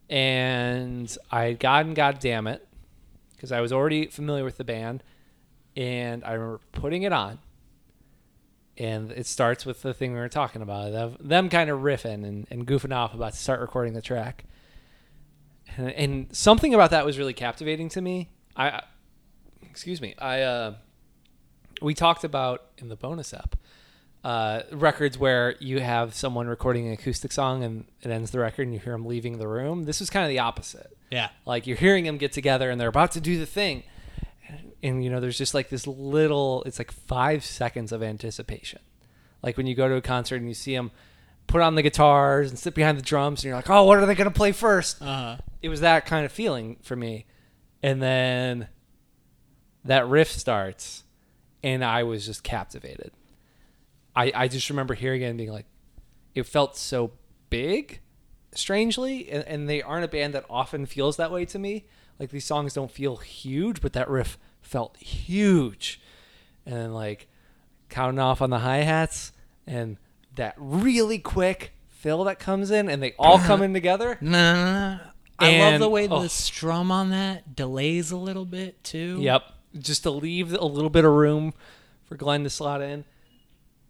And 0.08 1.14
I 1.30 1.44
had 1.44 1.60
gotten 1.60 1.94
God 1.94 2.18
damn 2.18 2.46
it 2.46 2.66
because 3.34 3.52
I 3.52 3.60
was 3.60 3.72
already 3.72 4.06
familiar 4.06 4.44
with 4.44 4.56
the 4.56 4.64
band, 4.64 5.02
and 5.76 6.24
I 6.24 6.32
remember 6.32 6.60
putting 6.72 7.02
it 7.02 7.12
on. 7.12 7.38
And 8.78 9.12
it 9.12 9.26
starts 9.26 9.66
with 9.66 9.82
the 9.82 9.92
thing 9.92 10.14
we 10.14 10.18
were 10.18 10.30
talking 10.30 10.62
about, 10.62 10.92
them, 10.92 11.16
them 11.20 11.48
kind 11.50 11.68
of 11.68 11.80
riffing 11.80 12.26
and, 12.26 12.46
and 12.50 12.66
goofing 12.66 12.94
off 12.94 13.12
about 13.12 13.34
to 13.34 13.38
start 13.38 13.60
recording 13.60 13.92
the 13.92 14.00
track. 14.00 14.44
And, 15.76 15.90
and 15.92 16.36
something 16.36 16.72
about 16.72 16.90
that 16.90 17.04
was 17.04 17.18
really 17.18 17.34
captivating 17.34 17.90
to 17.90 18.00
me. 18.00 18.30
I, 18.56 18.82
excuse 19.62 20.00
me, 20.00 20.14
I, 20.18 20.40
uh, 20.40 20.74
we 21.82 21.94
talked 21.94 22.24
about 22.24 22.64
in 22.78 22.88
the 22.88 22.96
bonus 22.96 23.34
app 23.34 23.56
uh, 24.24 24.62
records 24.70 25.18
where 25.18 25.56
you 25.58 25.80
have 25.80 26.14
someone 26.14 26.46
recording 26.46 26.86
an 26.86 26.92
acoustic 26.92 27.32
song 27.32 27.64
and 27.64 27.84
it 28.02 28.10
ends 28.10 28.30
the 28.30 28.38
record 28.38 28.62
and 28.62 28.74
you 28.74 28.80
hear 28.80 28.92
them 28.92 29.04
leaving 29.04 29.38
the 29.38 29.48
room. 29.48 29.84
This 29.84 30.00
was 30.00 30.10
kind 30.10 30.24
of 30.24 30.28
the 30.28 30.38
opposite. 30.38 30.96
Yeah. 31.10 31.30
Like 31.44 31.66
you're 31.66 31.76
hearing 31.76 32.04
them 32.04 32.18
get 32.18 32.32
together 32.32 32.70
and 32.70 32.80
they're 32.80 32.88
about 32.88 33.12
to 33.12 33.20
do 33.20 33.38
the 33.38 33.46
thing. 33.46 33.82
And, 34.82 35.04
you 35.04 35.10
know, 35.10 35.20
there's 35.20 35.38
just 35.38 35.54
like 35.54 35.68
this 35.68 35.86
little, 35.86 36.62
it's 36.66 36.78
like 36.78 36.90
five 36.90 37.44
seconds 37.44 37.92
of 37.92 38.02
anticipation. 38.02 38.80
like 39.42 39.56
when 39.56 39.66
you 39.66 39.74
go 39.74 39.88
to 39.88 39.94
a 39.96 40.00
concert 40.02 40.36
and 40.36 40.48
you 40.48 40.54
see 40.54 40.74
them 40.74 40.90
put 41.46 41.60
on 41.60 41.74
the 41.74 41.82
guitars 41.82 42.50
and 42.50 42.58
sit 42.58 42.74
behind 42.74 42.96
the 42.98 43.02
drums, 43.02 43.40
and 43.40 43.48
you're 43.48 43.56
like, 43.56 43.68
oh, 43.70 43.84
what 43.84 43.98
are 43.98 44.06
they 44.06 44.14
gonna 44.14 44.30
play 44.30 44.52
first? 44.52 45.02
Uh, 45.02 45.36
It 45.60 45.68
was 45.68 45.80
that 45.80 46.06
kind 46.06 46.24
of 46.24 46.32
feeling 46.32 46.76
for 46.82 46.96
me, 46.96 47.26
and 47.82 48.00
then 48.02 48.68
that 49.84 50.06
riff 50.08 50.30
starts, 50.30 51.02
and 51.62 51.84
I 51.84 52.02
was 52.04 52.26
just 52.26 52.42
captivated. 52.44 53.12
I 54.14 54.32
I 54.34 54.48
just 54.48 54.70
remember 54.70 54.94
hearing 54.94 55.22
it 55.22 55.26
and 55.26 55.38
being 55.38 55.50
like, 55.52 55.66
it 56.34 56.44
felt 56.44 56.76
so 56.76 57.12
big, 57.50 58.00
strangely, 58.54 59.30
and, 59.30 59.44
and 59.46 59.68
they 59.68 59.82
aren't 59.82 60.04
a 60.04 60.08
band 60.08 60.34
that 60.34 60.44
often 60.48 60.86
feels 60.86 61.16
that 61.16 61.30
way 61.32 61.44
to 61.46 61.58
me. 61.58 61.86
Like 62.22 62.30
these 62.30 62.44
songs 62.44 62.72
don't 62.72 62.88
feel 62.88 63.16
huge, 63.16 63.80
but 63.80 63.94
that 63.94 64.08
riff 64.08 64.38
felt 64.60 64.96
huge, 64.98 66.00
and 66.64 66.76
then 66.76 66.94
like 66.94 67.26
counting 67.88 68.20
off 68.20 68.40
on 68.40 68.50
the 68.50 68.60
hi 68.60 68.76
hats 68.76 69.32
and 69.66 69.96
that 70.36 70.54
really 70.56 71.18
quick 71.18 71.72
fill 71.88 72.22
that 72.22 72.38
comes 72.38 72.70
in, 72.70 72.88
and 72.88 73.02
they 73.02 73.12
all 73.18 73.40
come 73.40 73.60
in 73.60 73.74
together. 73.74 74.18
no, 74.20 74.30
no, 74.30 74.64
no, 74.64 74.94
no. 74.94 75.00
I 75.40 75.58
love 75.58 75.80
the 75.80 75.88
way 75.88 76.06
oh. 76.06 76.22
the 76.22 76.28
strum 76.28 76.92
on 76.92 77.10
that 77.10 77.56
delays 77.56 78.12
a 78.12 78.16
little 78.16 78.44
bit 78.44 78.84
too. 78.84 79.18
Yep. 79.20 79.42
Just 79.80 80.04
to 80.04 80.12
leave 80.12 80.52
a 80.52 80.64
little 80.64 80.90
bit 80.90 81.04
of 81.04 81.10
room 81.10 81.54
for 82.04 82.14
Glenn 82.14 82.44
to 82.44 82.50
slot 82.50 82.82
in. 82.82 83.04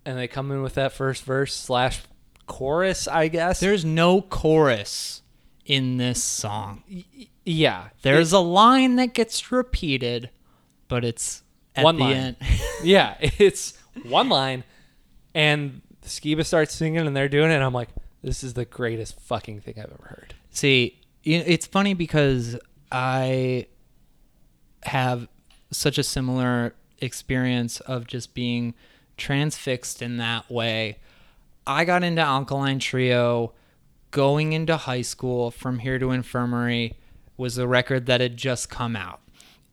And 0.07 0.17
they 0.17 0.27
come 0.27 0.51
in 0.53 0.63
with 0.63 0.77
that 0.77 0.93
first 0.93 1.25
verse 1.25 1.55
slash 1.55 2.01
chorus, 2.47 3.07
I 3.07 3.29
guess. 3.29 3.61
There's 3.61 3.85
no 3.85 4.23
chorus 4.23 5.21
in 5.67 5.99
this 5.99 6.25
song. 6.25 6.83
Yeah. 7.45 7.89
There's 8.03 8.33
a 8.33 8.39
line 8.39 8.97
that 8.97 9.15
gets 9.15 9.51
repeated, 9.53 10.31
but 10.89 11.05
it's 11.05 11.43
at 11.75 11.85
One 11.85 11.97
the 11.97 12.03
line. 12.05 12.13
end. 12.17 12.37
yeah. 12.85 13.17
It's 13.21 13.77
one 14.05 14.29
line. 14.29 14.65
And 15.35 15.81
Skiba 16.03 16.45
starts 16.45 16.75
singing 16.75 17.07
and 17.07 17.17
they're 17.17 17.29
doing 17.29 17.51
it. 17.51 17.55
And 17.55 17.65
I'm 17.65 17.73
like, 17.73 17.89
this 18.23 18.45
is 18.45 18.55
the 18.55 18.65
greatest 18.65 19.21
fucking 19.21 19.61
thing 19.61 19.75
I've 19.79 19.85
ever 19.93 20.07
heard. 20.09 20.35
See, 20.51 21.01
it's 21.25 21.67
funny 21.67 21.95
because 21.95 22.59
I 22.91 23.67
have 24.85 25.29
such 25.71 25.99
a 25.99 26.03
similar 26.03 26.75
experience 26.99 27.81
of 27.81 28.07
just 28.07 28.35
being 28.35 28.75
transfixed 29.17 30.03
in 30.03 30.19
that 30.19 30.51
way. 30.51 30.99
I 31.67 31.85
got 31.85 32.03
into 32.03 32.21
Alkaline 32.23 32.79
Trio 32.79 33.53
going 34.11 34.53
into 34.53 34.77
high 34.77 35.03
school 35.03 35.51
from 35.51 35.79
here 35.79 35.99
to 35.99 36.11
infirmary 36.11 36.97
was 37.43 37.59
a 37.59 37.67
record 37.69 38.07
that 38.07 38.21
had 38.21 38.37
just 38.37 38.71
come 38.71 38.97
out. 38.97 39.21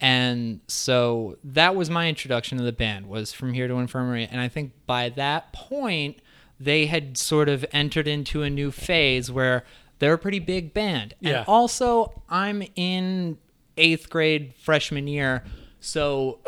And 0.02 0.62
so 0.68 1.38
that 1.44 1.76
was 1.76 1.90
my 1.90 2.08
introduction 2.10 2.58
to 2.58 2.64
the 2.64 2.72
band 2.72 3.08
was 3.08 3.32
from 3.32 3.54
here 3.54 3.68
to 3.68 3.76
infirmary 3.76 4.26
and 4.30 4.40
I 4.42 4.48
think 4.48 4.72
by 4.86 5.10
that 5.10 5.52
point 5.54 6.20
they 6.60 6.86
had 6.88 7.18
sort 7.18 7.48
of 7.50 7.66
entered 7.72 8.08
into 8.08 8.42
a 8.42 8.50
new 8.50 8.72
phase 8.72 9.30
where 9.32 9.64
they're 10.00 10.14
a 10.14 10.18
pretty 10.18 10.40
big 10.40 10.74
band. 10.74 11.14
Yeah. 11.20 11.40
And 11.40 11.48
also 11.48 12.22
I'm 12.30 12.64
in 12.76 13.38
8th 13.78 14.10
grade 14.10 14.54
freshman 14.62 15.08
year, 15.08 15.44
so 15.80 16.40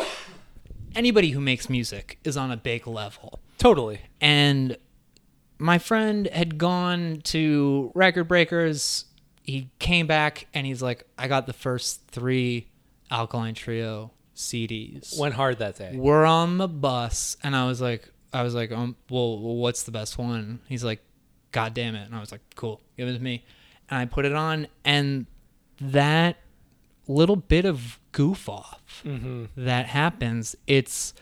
anybody 0.95 1.31
who 1.31 1.39
makes 1.41 1.69
music 1.69 2.19
is 2.23 2.35
on 2.37 2.51
a 2.51 2.57
big 2.57 2.87
level 2.87 3.39
Totally. 3.57 3.99
and 4.19 4.77
my 5.59 5.77
friend 5.77 6.27
had 6.27 6.57
gone 6.57 7.21
to 7.25 7.91
record 7.93 8.27
breakers 8.27 9.05
he 9.43 9.69
came 9.79 10.07
back 10.07 10.47
and 10.53 10.65
he's 10.67 10.81
like 10.81 11.05
i 11.17 11.27
got 11.27 11.45
the 11.47 11.53
first 11.53 12.05
three 12.07 12.67
alkaline 13.09 13.53
trio 13.53 14.11
cds 14.35 15.17
Went 15.19 15.33
hard 15.33 15.59
that 15.59 15.77
day. 15.77 15.91
we're 15.95 16.25
on 16.25 16.57
the 16.57 16.67
bus 16.67 17.37
and 17.43 17.55
i 17.55 17.65
was 17.67 17.81
like 17.81 18.09
i 18.33 18.43
was 18.43 18.53
like 18.55 18.71
um, 18.71 18.95
well 19.09 19.37
what's 19.39 19.83
the 19.83 19.91
best 19.91 20.17
one? 20.17 20.59
He's 20.67 20.83
like 20.83 21.01
god 21.51 21.73
damn 21.73 21.95
it. 21.95 22.05
And 22.05 22.15
i 22.15 22.19
was 22.19 22.31
like 22.31 22.41
cool 22.55 22.81
give 22.97 23.07
it 23.07 23.13
to 23.17 23.19
me. 23.23 23.43
And 23.89 23.99
i 23.99 24.05
put 24.05 24.25
it 24.25 24.33
on 24.33 24.67
and 24.85 25.25
that 25.79 26.37
little 27.07 27.35
bit 27.35 27.65
of 27.65 27.99
goof 28.13 28.47
off 28.47 29.03
that 29.57 29.87
happens 29.87 30.55
it's 30.67 31.13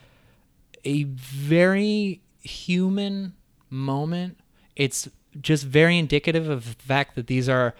a 0.85 1.03
very 1.03 2.21
human 2.41 3.33
moment. 3.69 4.37
It's 4.75 5.09
just 5.41 5.65
very 5.65 5.97
indicative 5.97 6.47
of 6.49 6.77
the 6.77 6.83
fact 6.83 7.15
that 7.15 7.27
these 7.27 7.49
are 7.49 7.75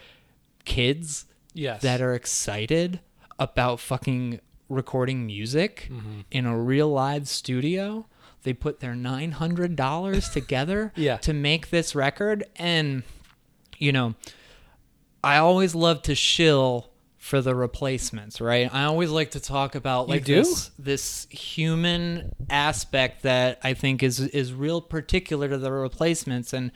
kids 0.69 1.25
Yes. 1.53 1.81
that 1.81 1.99
are 1.99 2.13
excited 2.13 2.99
about 3.39 3.79
fucking 3.79 4.39
recording 4.69 5.25
music 5.25 5.89
mm-hmm. 5.91 6.21
in 6.31 6.45
a 6.45 6.57
real 6.57 6.88
live 6.89 7.27
studio. 7.27 8.05
They 8.43 8.53
put 8.53 8.79
their 8.79 8.93
$900 8.93 10.33
together 10.33 10.93
Yeah. 10.95 11.17
to 11.17 11.33
make 11.33 11.69
this 11.71 11.95
record. 11.95 12.45
And, 12.55 13.03
you 13.77 13.91
know, 13.91 14.15
I 15.23 15.38
always 15.38 15.75
love 15.75 16.01
to 16.03 16.15
shill 16.15 16.89
for 17.17 17.41
the 17.41 17.53
replacements, 17.53 18.39
right? 18.39 18.73
I 18.73 18.85
always 18.85 19.09
like 19.09 19.31
to 19.31 19.39
talk 19.41 19.75
about 19.75 20.07
like 20.07 20.23
this 20.25 20.71
this 20.79 21.27
human 21.29 22.33
aspect 22.49 23.23
that 23.23 23.59
I 23.61 23.73
think 23.73 24.01
is 24.01 24.21
is 24.21 24.53
real 24.53 24.79
particular 24.81 25.49
to 25.49 25.57
the 25.57 25.71
replacements 25.71 26.53
and 26.53 26.71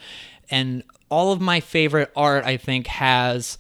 and 0.52 0.84
all 1.10 1.32
of 1.32 1.40
my 1.40 1.62
favorite 1.62 2.12
art 2.16 2.44
I 2.44 2.58
think 2.58 2.88
has 2.88 3.58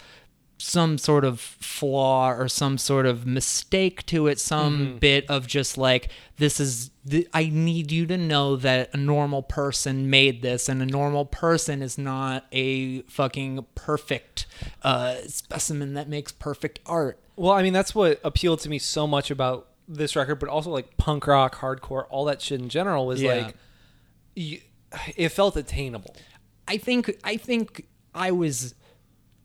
some 0.65 0.97
sort 0.97 1.25
of 1.25 1.41
flaw 1.41 2.31
or 2.31 2.47
some 2.47 2.77
sort 2.77 3.05
of 3.05 3.25
mistake 3.25 4.05
to 4.05 4.27
it 4.27 4.39
some 4.39 4.97
bit 4.97 5.29
of 5.29 5.45
just 5.45 5.77
like 5.77 6.07
this 6.37 6.57
is 6.57 6.89
th- 7.09 7.27
I 7.33 7.49
need 7.51 7.91
you 7.91 8.05
to 8.05 8.17
know 8.17 8.55
that 8.55 8.89
a 8.93 8.97
normal 8.97 9.43
person 9.43 10.09
made 10.09 10.41
this 10.41 10.69
and 10.69 10.81
a 10.81 10.85
normal 10.85 11.25
person 11.25 11.81
is 11.81 11.97
not 11.97 12.45
a 12.53 13.01
fucking 13.03 13.65
perfect 13.75 14.45
uh, 14.83 15.15
specimen 15.27 15.95
that 15.95 16.07
makes 16.07 16.31
perfect 16.31 16.79
art 16.85 17.19
Well, 17.35 17.51
I 17.51 17.61
mean, 17.61 17.73
that's 17.73 17.93
what 17.93 18.21
appealed 18.23 18.61
to 18.61 18.69
me 18.69 18.79
so 18.79 19.05
much 19.05 19.29
about 19.31 19.67
this 19.89 20.15
record, 20.15 20.35
but 20.35 20.47
also 20.47 20.69
like 20.69 20.95
punk 20.95 21.27
rock, 21.27 21.57
hardcore, 21.57 22.05
all 22.09 22.23
that 22.25 22.41
shit 22.41 22.61
in 22.61 22.69
general 22.69 23.05
was 23.05 23.21
Yeah. 23.21 23.35
like, 23.47 23.55
you, 24.33 24.61
it 25.17 25.27
felt 25.29 25.57
attainable. 25.57 26.15
I 26.69 26.77
think 26.77 27.17
I 27.25 27.35
think 27.35 27.85
I 28.15 28.31
was 28.31 28.75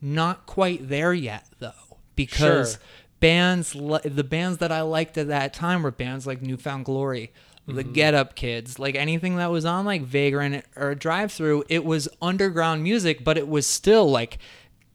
not 0.01 0.45
quite 0.45 0.87
there 0.89 1.13
yet 1.13 1.45
though 1.59 1.97
because 2.15 2.71
Sure. 2.73 2.81
bands 3.19 3.75
li- 3.75 3.99
the 4.05 4.23
bands 4.23 4.57
that 4.59 4.71
I 4.71 4.81
liked 4.81 5.17
at 5.17 5.27
that 5.27 5.53
time 5.53 5.83
were 5.83 5.91
bands 5.91 6.25
like 6.27 6.41
New 6.41 6.57
Found 6.57 6.85
Glory, 6.85 7.31
the 7.67 7.83
Mm-hmm. 7.83 7.93
Get 7.93 8.13
Up 8.13 8.35
Kids, 8.35 8.79
like 8.79 8.95
anything 8.95 9.35
that 9.37 9.51
was 9.51 9.65
on 9.65 9.85
like 9.85 10.01
Vagrant 10.03 10.65
or 10.75 10.95
Drive-Thru. 10.95 11.63
It 11.69 11.83
was 11.85 12.07
underground 12.21 12.81
music, 12.83 13.23
but 13.23 13.37
it 13.37 13.47
was 13.47 13.67
still 13.67 14.09
like 14.09 14.37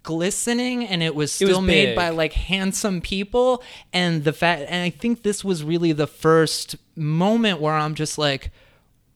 glistening 0.03 0.85
and 0.87 1.03
it 1.03 1.15
was 1.15 1.41
It 1.41 1.47
was 1.47 1.55
still 1.55 1.63
made 1.63 1.87
big. 1.87 1.97
by 1.97 2.11
like 2.11 2.35
handsome 2.35 3.01
people 3.01 3.63
and 3.93 4.23
the 4.25 4.35
fact 4.35 4.65
and 4.69 4.83
I 4.83 4.91
think 4.91 5.23
this 5.23 5.43
was 5.43 5.65
really 5.65 5.93
the 5.93 6.07
first 6.07 6.77
moment 6.95 7.59
where 7.59 7.73
I'm 7.73 7.95
just 7.95 8.19
like 8.19 8.51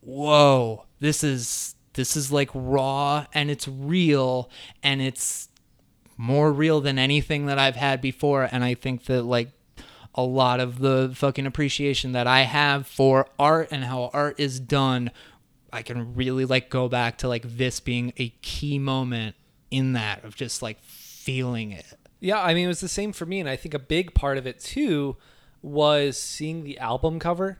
whoa 0.00 0.86
this 1.00 1.22
is 1.22 1.74
this 1.92 2.16
is 2.16 2.32
like 2.32 2.48
raw 2.54 3.26
and 3.34 3.50
it's 3.50 3.68
real 3.68 4.48
and 4.82 5.02
it's 5.02 5.48
more 6.18 6.52
real 6.52 6.82
than 6.82 6.98
anything 6.98 7.46
that 7.46 7.58
I've 7.58 7.76
had 7.76 8.02
before 8.02 8.46
and 8.50 8.62
I 8.62 8.74
think 8.74 9.04
that 9.04 9.22
like 9.22 9.52
a 10.14 10.22
lot 10.22 10.58
of 10.58 10.80
the 10.80 11.12
fucking 11.14 11.46
appreciation 11.46 12.12
that 12.12 12.26
I 12.26 12.40
have 12.42 12.86
for 12.86 13.28
art 13.38 13.68
and 13.70 13.84
how 13.84 14.10
art 14.12 14.38
is 14.38 14.60
done 14.60 15.10
I 15.72 15.82
can 15.82 16.14
really 16.14 16.44
like 16.44 16.70
go 16.70 16.88
back 16.88 17.18
to 17.18 17.28
like 17.28 17.44
this 17.44 17.78
being 17.80 18.12
a 18.16 18.30
key 18.42 18.78
moment 18.78 19.36
in 19.70 19.92
that 19.92 20.24
of 20.24 20.34
just 20.34 20.60
like 20.60 20.80
feeling 20.82 21.72
it 21.72 21.86
Yeah, 22.20 22.42
I 22.42 22.52
mean, 22.54 22.64
it 22.64 22.68
was 22.68 22.80
the 22.80 22.88
same 22.88 23.12
for 23.12 23.26
me, 23.26 23.38
and 23.38 23.48
I 23.48 23.54
think 23.54 23.74
a 23.74 23.78
big 23.78 24.12
part 24.12 24.38
of 24.38 24.46
it 24.46 24.58
too 24.58 25.16
was 25.62 26.20
seeing 26.20 26.64
the 26.64 26.78
album 26.78 27.18
cover 27.18 27.58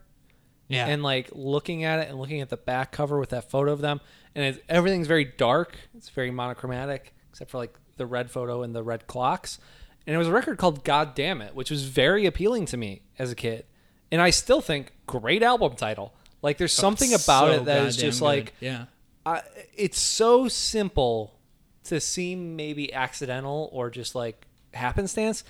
yeah 0.68 0.86
and 0.86 1.02
like 1.02 1.28
looking 1.32 1.82
at 1.84 1.98
it 1.98 2.08
and 2.08 2.18
looking 2.18 2.40
at 2.40 2.48
the 2.48 2.56
back 2.56 2.92
cover 2.92 3.18
with 3.18 3.30
that 3.30 3.50
photo 3.50 3.72
of 3.72 3.80
them, 3.80 4.00
and 4.34 4.44
it's, 4.44 4.58
everything's 4.68 5.06
very 5.06 5.24
dark. 5.24 5.76
It's 5.94 6.08
very 6.08 6.30
monochromatic, 6.30 7.14
except 7.30 7.50
for 7.50 7.58
like 7.58 7.74
the 7.98 8.06
red 8.06 8.30
photo 8.30 8.62
and 8.62 8.74
the 8.74 8.82
red 8.82 9.06
clocks. 9.06 9.58
And 10.06 10.14
it 10.14 10.18
was 10.18 10.28
a 10.28 10.32
record 10.32 10.56
called 10.58 10.84
"God 10.84 11.14
Damn 11.14 11.42
It," 11.42 11.54
which 11.54 11.70
was 11.70 11.84
very 11.84 12.24
appealing 12.24 12.66
to 12.66 12.76
me 12.76 13.02
as 13.18 13.30
a 13.30 13.34
kid, 13.34 13.66
and 14.10 14.22
I 14.22 14.30
still 14.30 14.60
think 14.60 14.92
great 15.06 15.42
album 15.42 15.76
title. 15.76 16.14
Like, 16.40 16.56
there's 16.56 16.78
oh, 16.78 16.82
something 16.82 17.12
about 17.12 17.48
So 17.48 17.50
it 17.50 17.64
that 17.66 17.86
is 17.86 17.96
just 17.96 18.20
good. 18.20 18.24
like 18.24 18.54
yeah 18.60 18.86
I, 19.28 19.42
it's 19.76 20.00
so 20.00 20.48
simple 20.48 21.38
to 21.84 22.00
seem 22.00 22.56
maybe 22.56 22.92
accidental 22.92 23.68
or 23.72 23.90
just 23.90 24.14
like 24.14 24.46
happenstance, 24.72 25.44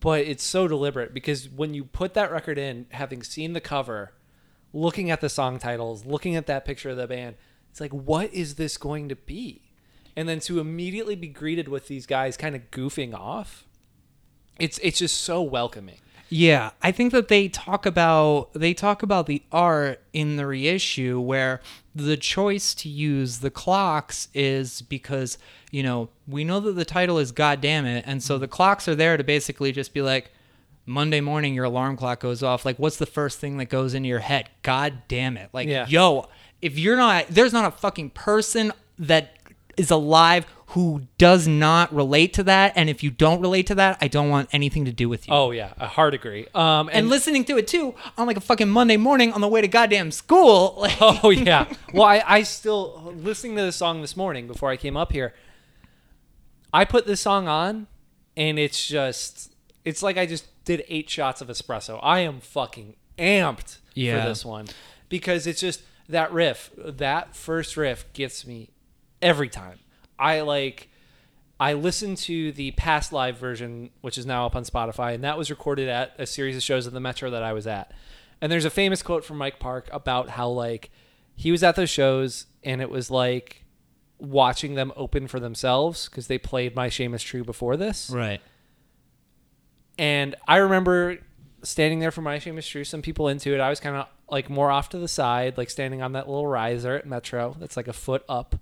but 0.00 0.22
it's 0.22 0.42
so 0.42 0.66
deliberate 0.66 1.14
because 1.14 1.48
when 1.48 1.72
you 1.72 1.84
put 1.84 2.14
that 2.14 2.32
record 2.32 2.58
in, 2.58 2.86
having 2.90 3.22
seen 3.22 3.52
the 3.52 3.60
cover, 3.60 4.12
looking 4.72 5.08
at 5.10 5.20
the 5.20 5.28
song 5.28 5.60
titles, 5.60 6.04
looking 6.04 6.34
at 6.34 6.46
that 6.46 6.64
picture 6.64 6.90
of 6.90 6.96
the 6.96 7.06
band, 7.06 7.36
it's 7.70 7.80
like, 7.80 7.92
what 7.92 8.32
is 8.34 8.56
this 8.56 8.76
going 8.76 9.08
to 9.08 9.16
be? 9.16 9.65
And 10.16 10.28
then 10.28 10.40
to 10.40 10.58
immediately 10.60 11.14
be 11.14 11.28
greeted 11.28 11.68
with 11.68 11.88
these 11.88 12.06
guys 12.06 12.36
kind 12.36 12.56
of 12.56 12.70
goofing 12.70 13.14
off, 13.14 13.66
it's 14.58 14.78
it's 14.82 14.98
just 14.98 15.18
so 15.22 15.42
welcoming. 15.42 15.98
Yeah, 16.28 16.70
I 16.82 16.90
think 16.90 17.12
that 17.12 17.28
they 17.28 17.48
talk 17.48 17.86
about 17.86 18.52
they 18.54 18.74
talk 18.74 19.02
about 19.02 19.26
the 19.26 19.42
art 19.52 20.02
in 20.12 20.36
the 20.36 20.46
reissue 20.46 21.20
where 21.20 21.60
the 21.94 22.16
choice 22.16 22.74
to 22.76 22.88
use 22.88 23.38
the 23.38 23.50
clocks 23.50 24.28
is 24.34 24.82
because, 24.82 25.38
you 25.70 25.82
know, 25.82 26.08
we 26.26 26.42
know 26.44 26.58
that 26.60 26.72
the 26.72 26.84
title 26.84 27.18
is 27.18 27.30
God 27.30 27.60
damn 27.60 27.86
it, 27.86 28.04
and 28.08 28.22
so 28.22 28.38
the 28.38 28.48
clocks 28.48 28.88
are 28.88 28.96
there 28.96 29.16
to 29.16 29.22
basically 29.22 29.70
just 29.70 29.94
be 29.94 30.02
like 30.02 30.32
Monday 30.84 31.20
morning 31.20 31.54
your 31.54 31.64
alarm 31.64 31.96
clock 31.96 32.20
goes 32.20 32.42
off. 32.42 32.64
Like 32.64 32.78
what's 32.78 32.96
the 32.96 33.06
first 33.06 33.38
thing 33.38 33.58
that 33.58 33.66
goes 33.66 33.94
into 33.94 34.08
your 34.08 34.20
head? 34.20 34.48
God 34.62 35.02
damn 35.08 35.36
it. 35.36 35.50
Like 35.52 35.68
Yeah. 35.68 35.86
yo, 35.86 36.28
if 36.60 36.78
you're 36.78 36.96
not 36.96 37.28
there's 37.28 37.52
not 37.52 37.66
a 37.66 37.76
fucking 37.76 38.10
person 38.10 38.72
that 38.98 39.35
is 39.76 39.90
alive 39.90 40.46
who 40.70 41.02
does 41.16 41.46
not 41.46 41.94
relate 41.94 42.32
to 42.34 42.42
that 42.42 42.72
and 42.74 42.90
if 42.90 43.02
you 43.02 43.10
don't 43.10 43.40
relate 43.40 43.66
to 43.68 43.74
that, 43.76 43.96
I 44.00 44.08
don't 44.08 44.28
want 44.28 44.48
anything 44.52 44.84
to 44.86 44.92
do 44.92 45.08
with 45.08 45.28
you. 45.28 45.32
Oh 45.34 45.52
yeah, 45.52 45.72
a 45.78 45.86
hard 45.86 46.12
agree. 46.12 46.46
Um, 46.54 46.90
and 46.92 47.08
listening 47.08 47.44
to 47.44 47.56
it 47.56 47.68
too 47.68 47.94
on 48.18 48.26
like 48.26 48.36
a 48.36 48.40
fucking 48.40 48.68
Monday 48.68 48.96
morning 48.96 49.32
on 49.32 49.40
the 49.40 49.48
way 49.48 49.60
to 49.60 49.68
goddamn 49.68 50.10
school. 50.10 50.74
Like, 50.80 50.96
Oh 51.00 51.30
yeah. 51.30 51.72
Well, 51.94 52.04
I, 52.04 52.22
I 52.26 52.42
still 52.42 53.12
listening 53.16 53.56
to 53.56 53.62
the 53.62 53.72
song 53.72 54.00
this 54.00 54.16
morning 54.16 54.46
before 54.48 54.70
I 54.70 54.76
came 54.76 54.96
up 54.96 55.12
here. 55.12 55.34
I 56.72 56.84
put 56.84 57.06
this 57.06 57.20
song 57.20 57.48
on, 57.48 57.86
and 58.36 58.58
it's 58.58 58.86
just 58.86 59.54
it's 59.84 60.02
like 60.02 60.18
I 60.18 60.26
just 60.26 60.46
did 60.64 60.84
eight 60.88 61.08
shots 61.08 61.40
of 61.40 61.48
espresso. 61.48 61.98
I 62.02 62.20
am 62.20 62.40
fucking 62.40 62.96
amped 63.18 63.78
Yeah. 63.94 64.20
for 64.22 64.28
this 64.28 64.44
one 64.44 64.66
because 65.08 65.46
it's 65.46 65.60
just 65.60 65.82
that 66.08 66.32
riff. 66.32 66.70
That 66.76 67.34
first 67.36 67.76
riff 67.76 68.04
gets 68.12 68.46
me 68.46 68.70
every 69.26 69.48
time. 69.48 69.78
I 70.18 70.40
like. 70.40 70.88
I 71.58 71.72
listened 71.72 72.18
to 72.18 72.52
the 72.52 72.72
past 72.72 73.12
live 73.12 73.38
version, 73.38 73.90
which 74.02 74.18
is 74.18 74.26
now 74.26 74.44
up 74.44 74.54
on 74.54 74.64
Spotify, 74.64 75.14
and 75.14 75.24
that 75.24 75.38
was 75.38 75.48
recorded 75.50 75.88
at 75.88 76.14
a 76.18 76.26
series 76.26 76.54
of 76.54 76.62
shows 76.62 76.86
at 76.86 76.92
the 76.92 77.00
Metro 77.00 77.30
that 77.30 77.42
I 77.42 77.54
was 77.54 77.66
at. 77.66 77.92
And 78.40 78.52
there's 78.52 78.66
a 78.66 78.70
famous 78.70 79.02
quote 79.02 79.24
from 79.24 79.38
Mike 79.38 79.58
Park 79.58 79.88
about 79.90 80.28
how 80.28 80.48
like 80.48 80.90
he 81.34 81.50
was 81.50 81.62
at 81.62 81.74
those 81.74 81.88
shows 81.88 82.46
and 82.62 82.82
it 82.82 82.90
was 82.90 83.10
like 83.10 83.64
watching 84.18 84.74
them 84.74 84.92
open 84.96 85.28
for 85.28 85.40
themselves 85.40 86.08
because 86.08 86.26
they 86.26 86.36
played 86.38 86.74
My 86.74 86.88
Shame 86.90 87.14
Is 87.14 87.22
True 87.22 87.44
before 87.44 87.76
this. 87.76 88.10
right. 88.10 88.40
And 89.98 90.34
I 90.46 90.56
remember 90.56 91.18
standing 91.62 92.00
there 92.00 92.10
for 92.10 92.20
My 92.20 92.38
Shame 92.38 92.58
Is 92.58 92.68
True, 92.68 92.84
some 92.84 93.00
people 93.02 93.28
into 93.28 93.54
it. 93.54 93.60
I 93.60 93.70
was 93.70 93.80
kind 93.80 93.96
of 93.96 94.06
like 94.30 94.50
more 94.50 94.70
off 94.70 94.90
to 94.90 94.98
the 94.98 95.08
side, 95.08 95.56
like 95.56 95.70
standing 95.70 96.02
on 96.02 96.12
that 96.12 96.28
little 96.28 96.46
riser 96.46 96.96
at 96.96 97.06
Metro 97.06 97.56
that's 97.58 97.76
like 97.76 97.88
a 97.88 97.92
foot 97.94 98.24
up, 98.28 98.56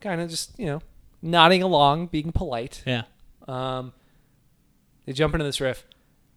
kind 0.00 0.20
of 0.20 0.30
just, 0.30 0.58
you 0.58 0.66
know, 0.66 0.80
nodding 1.22 1.62
along, 1.62 2.06
being 2.06 2.32
polite. 2.32 2.82
Yeah. 2.86 3.02
Um, 3.46 3.92
they 5.06 5.12
jump 5.12 5.34
into 5.34 5.44
this 5.44 5.60
riff. 5.60 5.84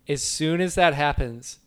As 0.08 0.24
soon 0.24 0.62
as 0.62 0.75
that 0.75 0.93
happens, 0.93 1.60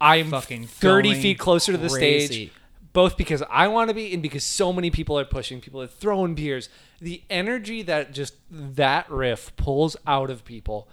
I'm 0.00 0.30
Fucking 0.30 0.66
30 0.66 1.08
going 1.10 1.22
feet 1.22 1.38
closer 1.38 1.72
to 1.72 1.78
the 1.78 1.88
stage, 1.88 2.50
both 2.92 3.16
because 3.16 3.42
I 3.48 3.68
want 3.68 3.88
to 3.88 3.94
be 3.94 4.12
and 4.12 4.22
because 4.22 4.44
so 4.44 4.72
many 4.72 4.90
people 4.90 5.18
are 5.18 5.24
pushing, 5.24 5.60
people 5.60 5.80
are 5.80 5.86
throwing 5.86 6.34
beers. 6.34 6.68
The 7.00 7.22
energy 7.30 7.82
that 7.82 8.12
just 8.12 8.34
that 8.50 9.08
riff 9.10 9.54
pulls 9.56 9.96
out 10.06 10.30
of 10.30 10.44
people 10.44 10.88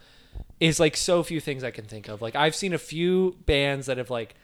is 0.60 0.80
like 0.80 0.96
so 0.96 1.24
few 1.24 1.40
things 1.40 1.63
I 1.63 1.72
can 1.72 1.86
think 1.86 2.08
of. 2.08 2.22
Like 2.22 2.36
I've 2.36 2.56
seen 2.56 2.74
a 2.74 2.78
few 2.78 3.38
bands 3.46 3.88
that 3.88 3.98
have 3.98 4.10
like 4.10 4.36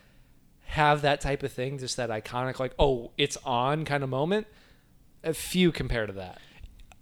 have 0.65 1.01
that 1.03 1.22
type 1.22 1.43
of 1.43 1.51
thing, 1.51 1.77
just 1.77 1.98
that 1.98 2.10
iconic 2.10 2.60
like 2.60 2.74
oh 2.79 3.12
it's 3.17 3.38
on 3.46 3.86
kind 3.86 4.03
of 4.03 4.10
moment. 4.10 4.48
A 5.24 5.33
few 5.33 5.71
compared 5.71 6.09
to 6.09 6.13
that. 6.13 6.39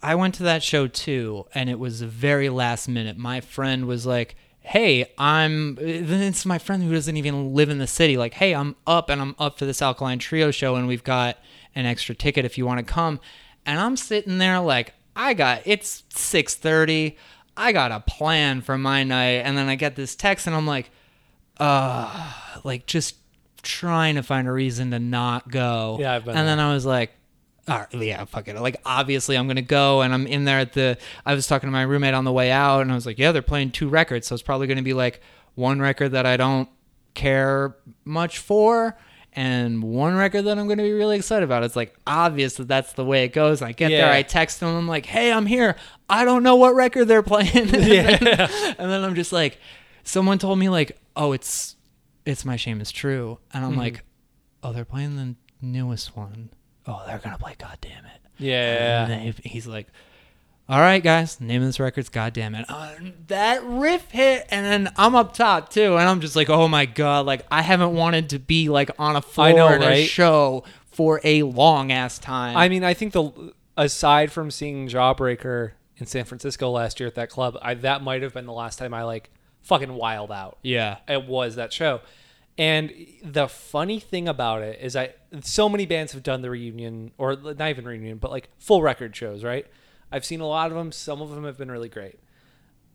I 0.02 0.14
went 0.14 0.34
to 0.36 0.42
that 0.44 0.62
show 0.62 0.86
too, 0.86 1.46
and 1.54 1.70
it 1.70 1.78
was 1.78 2.00
the 2.00 2.06
very 2.06 2.48
last 2.48 2.88
minute. 2.88 3.16
My 3.16 3.40
friend 3.40 3.86
was 3.86 4.06
like, 4.06 4.36
"Hey, 4.60 5.12
I'm." 5.18 5.74
Then 5.76 6.22
it's 6.22 6.44
my 6.44 6.58
friend 6.58 6.82
who 6.82 6.92
doesn't 6.92 7.16
even 7.16 7.54
live 7.54 7.70
in 7.70 7.78
the 7.78 7.86
city. 7.86 8.16
Like, 8.16 8.34
"Hey, 8.34 8.54
I'm 8.54 8.76
up, 8.86 9.10
and 9.10 9.20
I'm 9.20 9.34
up 9.38 9.58
for 9.58 9.64
this 9.64 9.82
Alkaline 9.82 10.18
Trio 10.18 10.50
show, 10.50 10.76
and 10.76 10.86
we've 10.86 11.04
got 11.04 11.38
an 11.74 11.86
extra 11.86 12.14
ticket 12.14 12.44
if 12.44 12.58
you 12.58 12.66
want 12.66 12.78
to 12.78 12.92
come." 12.92 13.20
And 13.64 13.80
I'm 13.80 13.96
sitting 13.96 14.38
there 14.38 14.60
like, 14.60 14.94
I 15.16 15.34
got 15.34 15.62
it's 15.64 16.04
six 16.10 16.54
thirty. 16.54 17.16
I 17.56 17.72
got 17.72 17.90
a 17.90 18.00
plan 18.00 18.60
for 18.60 18.76
my 18.76 19.02
night, 19.02 19.42
and 19.44 19.56
then 19.56 19.68
I 19.68 19.76
get 19.76 19.96
this 19.96 20.14
text, 20.14 20.46
and 20.46 20.54
I'm 20.54 20.66
like, 20.66 20.90
uh, 21.58 22.32
like 22.64 22.86
just 22.86 23.16
trying 23.62 24.16
to 24.16 24.22
find 24.22 24.46
a 24.46 24.52
reason 24.52 24.90
to 24.90 24.98
not 24.98 25.48
go. 25.50 25.96
Yeah, 25.98 26.14
I've 26.14 26.24
been 26.24 26.36
And 26.36 26.46
then 26.46 26.60
I 26.60 26.72
was 26.74 26.84
like, 26.84 27.12
all 27.68 27.78
right, 27.78 27.94
yeah, 27.94 28.24
fuck 28.24 28.46
it. 28.46 28.58
Like, 28.60 28.80
obviously, 28.84 29.36
I'm 29.36 29.48
gonna 29.48 29.62
go, 29.62 30.02
and 30.02 30.14
I'm 30.14 30.26
in 30.26 30.44
there 30.44 30.60
at 30.60 30.72
the. 30.72 30.98
I 31.24 31.34
was 31.34 31.46
talking 31.46 31.66
to 31.66 31.72
my 31.72 31.82
roommate 31.82 32.14
on 32.14 32.24
the 32.24 32.32
way 32.32 32.50
out, 32.50 32.82
and 32.82 32.92
I 32.92 32.94
was 32.94 33.06
like, 33.06 33.18
yeah, 33.18 33.32
they're 33.32 33.42
playing 33.42 33.72
two 33.72 33.88
records, 33.88 34.26
so 34.26 34.34
it's 34.34 34.42
probably 34.42 34.66
gonna 34.66 34.82
be 34.82 34.94
like 34.94 35.20
one 35.54 35.80
record 35.80 36.10
that 36.10 36.26
I 36.26 36.36
don't 36.36 36.68
care 37.14 37.76
much 38.04 38.38
for, 38.38 38.96
and 39.32 39.82
one 39.82 40.14
record 40.14 40.42
that 40.42 40.58
I'm 40.58 40.68
gonna 40.68 40.84
be 40.84 40.92
really 40.92 41.16
excited 41.16 41.44
about. 41.44 41.64
It's 41.64 41.74
like 41.74 41.94
obvious 42.06 42.54
that 42.54 42.68
that's 42.68 42.92
the 42.92 43.04
way 43.04 43.24
it 43.24 43.32
goes. 43.32 43.62
I 43.62 43.72
get 43.72 43.88
there, 43.88 44.12
I 44.12 44.22
text 44.22 44.60
them, 44.60 44.74
I'm 44.74 44.86
like, 44.86 45.06
hey, 45.06 45.32
I'm 45.32 45.46
here. 45.46 45.74
I 46.08 46.24
don't 46.24 46.44
know 46.44 46.54
what 46.54 46.74
record 46.76 47.06
they're 47.08 47.22
playing. 47.22 47.50
and, 47.74 47.84
Yeah. 47.84 48.16
then, 48.16 48.50
and 48.78 48.90
then 48.90 49.02
I'm 49.02 49.16
just 49.16 49.32
like, 49.32 49.58
someone 50.04 50.38
told 50.38 50.58
me 50.58 50.68
like, 50.68 50.98
oh, 51.16 51.32
it's 51.32 51.74
it's 52.24 52.44
my 52.44 52.56
shame 52.56 52.80
is 52.80 52.92
true, 52.92 53.38
and 53.52 53.64
I'm 53.64 53.72
mm-hmm. 53.72 53.80
like, 53.80 54.04
oh, 54.62 54.72
they're 54.72 54.84
playing 54.84 55.16
the 55.16 55.34
newest 55.60 56.16
one. 56.16 56.50
Oh, 56.86 57.02
they're 57.06 57.18
gonna 57.18 57.38
play 57.38 57.54
God 57.58 57.78
damn 57.80 58.04
it. 58.04 58.20
Yeah. 58.38 59.02
And 59.02 59.10
then 59.10 59.20
he- 59.42 59.48
he's 59.48 59.66
like, 59.66 59.88
all 60.68 60.80
right, 60.80 61.02
guys, 61.02 61.40
name 61.40 61.62
of 61.62 61.68
this 61.68 61.78
record's 61.78 62.08
God 62.08 62.32
damn 62.32 62.54
it. 62.56 62.66
Uh, 62.68 62.90
that 63.28 63.62
riff 63.64 64.10
hit, 64.10 64.46
and 64.50 64.66
then 64.66 64.92
I'm 64.96 65.14
up 65.14 65.32
top 65.34 65.70
too, 65.70 65.96
and 65.96 66.08
I'm 66.08 66.20
just 66.20 66.34
like, 66.36 66.50
oh 66.50 66.66
my 66.68 66.86
god, 66.86 67.24
like 67.26 67.46
I 67.50 67.62
haven't 67.62 67.94
wanted 67.94 68.30
to 68.30 68.38
be 68.40 68.68
like 68.68 68.90
on 68.98 69.14
a 69.16 69.22
floor 69.22 69.46
I 69.46 69.52
know, 69.52 69.68
at 69.68 69.82
a 69.82 69.86
right? 69.86 70.08
show 70.08 70.64
for 70.90 71.20
a 71.22 71.42
long 71.44 71.92
ass 71.92 72.18
time. 72.18 72.56
I 72.56 72.68
mean, 72.68 72.82
I 72.84 72.94
think 72.94 73.12
the 73.12 73.52
aside 73.76 74.32
from 74.32 74.50
seeing 74.50 74.88
Jawbreaker 74.88 75.72
in 75.98 76.06
San 76.06 76.24
Francisco 76.24 76.70
last 76.70 76.98
year 76.98 77.06
at 77.06 77.14
that 77.14 77.30
club, 77.30 77.56
I, 77.62 77.74
that 77.74 78.02
might 78.02 78.22
have 78.22 78.34
been 78.34 78.46
the 78.46 78.52
last 78.52 78.78
time 78.78 78.92
I 78.92 79.04
like 79.04 79.30
fucking 79.62 79.92
wild 79.94 80.30
out. 80.32 80.58
yeah, 80.62 80.96
It 81.08 81.26
was 81.26 81.54
that 81.56 81.72
show. 81.72 82.00
And 82.58 82.92
the 83.22 83.48
funny 83.48 84.00
thing 84.00 84.28
about 84.28 84.62
it 84.62 84.78
is, 84.80 84.96
I 84.96 85.14
so 85.42 85.68
many 85.68 85.84
bands 85.84 86.12
have 86.12 86.22
done 86.22 86.40
the 86.40 86.50
reunion, 86.50 87.12
or 87.18 87.36
not 87.36 87.68
even 87.68 87.84
reunion, 87.84 88.16
but 88.18 88.30
like 88.30 88.48
full 88.58 88.82
record 88.82 89.14
shows, 89.14 89.44
right? 89.44 89.66
I've 90.10 90.24
seen 90.24 90.40
a 90.40 90.46
lot 90.46 90.70
of 90.70 90.76
them. 90.76 90.90
Some 90.92 91.20
of 91.20 91.30
them 91.30 91.44
have 91.44 91.58
been 91.58 91.70
really 91.70 91.88
great. 91.90 92.18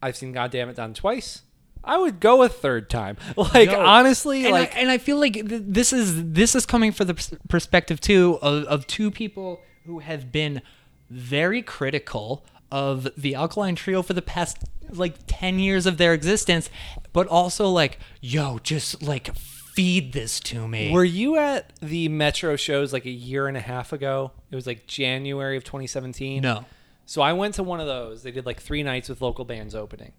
I've 0.01 0.15
seen 0.17 0.31
Goddamn 0.31 0.69
It 0.69 0.75
done 0.77 0.93
twice. 0.95 1.43
I 1.83 1.97
would 1.97 2.19
go 2.19 2.41
a 2.43 2.49
third 2.49 2.89
time. 2.89 3.17
Like 3.37 3.69
No. 3.69 3.81
honestly, 3.85 4.45
and 4.45 4.51
like 4.53 4.75
I, 4.75 4.79
and 4.79 4.89
I 4.89 4.97
feel 4.97 5.19
like 5.19 5.33
th- 5.33 5.47
this 5.65 5.93
is 5.93 6.31
this 6.33 6.55
is 6.55 6.65
coming 6.65 6.91
from 6.91 7.07
the 7.07 7.13
pers- 7.15 7.33
perspective 7.49 7.99
too 8.01 8.39
of, 8.41 8.63
of 8.65 8.87
two 8.87 9.11
people 9.11 9.59
who 9.85 9.99
have 9.99 10.31
been 10.31 10.61
very 11.09 11.61
critical 11.61 12.45
of 12.71 13.07
the 13.17 13.35
Alkaline 13.35 13.75
Trio 13.75 14.01
for 14.01 14.13
the 14.13 14.21
past 14.21 14.57
like 14.89 15.15
ten 15.27 15.59
years 15.59 15.85
of 15.85 15.97
their 15.97 16.13
existence, 16.13 16.69
but 17.13 17.27
also 17.27 17.69
like, 17.69 17.99
yo, 18.21 18.59
just 18.59 19.01
like 19.03 19.35
feed 19.35 20.13
this 20.13 20.39
to 20.41 20.67
me. 20.67 20.91
Were 20.91 21.03
you 21.03 21.37
at 21.37 21.73
the 21.81 22.09
Metro 22.09 22.55
shows 22.55 22.91
like 22.91 23.05
a 23.05 23.11
year 23.11 23.47
and 23.47 23.55
a 23.55 23.61
half 23.61 23.93
ago? 23.93 24.31
It 24.49 24.55
was 24.55 24.67
like 24.67 24.85
January 24.85 25.55
of 25.55 25.63
2017. 25.63 26.41
no, 26.41 26.65
So 27.05 27.21
I 27.21 27.33
went 27.33 27.55
to 27.55 27.63
one 27.63 27.79
of 27.79 27.87
those. 27.87 28.23
They 28.23 28.31
did 28.31 28.45
like 28.45 28.59
three 28.59 28.83
nights 28.83 29.07
with 29.07 29.21
local 29.21 29.45
bands 29.45 29.73
opening. 29.73 30.11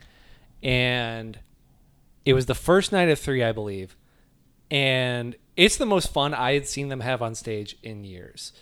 And 0.62 1.38
it 2.24 2.32
was 2.32 2.46
the 2.46 2.54
first 2.54 2.92
night 2.92 3.08
of 3.08 3.18
three, 3.18 3.42
I 3.42 3.52
believe. 3.52 3.96
And 4.70 5.36
it's 5.56 5.76
the 5.76 5.86
most 5.86 6.12
fun 6.12 6.32
I 6.32 6.54
had 6.54 6.66
seen 6.66 6.88
them 6.88 7.00
have 7.00 7.20
on 7.20 7.34
stage 7.34 7.76
in 7.82 8.04
years. 8.04 8.52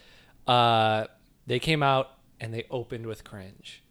Uh, 0.47 1.05
they 1.47 1.61
came 1.61 1.83
out 1.83 2.11
and 2.41 2.53
they 2.55 2.65
opened 2.71 3.07
with 3.07 3.25
cringe. 3.25 3.83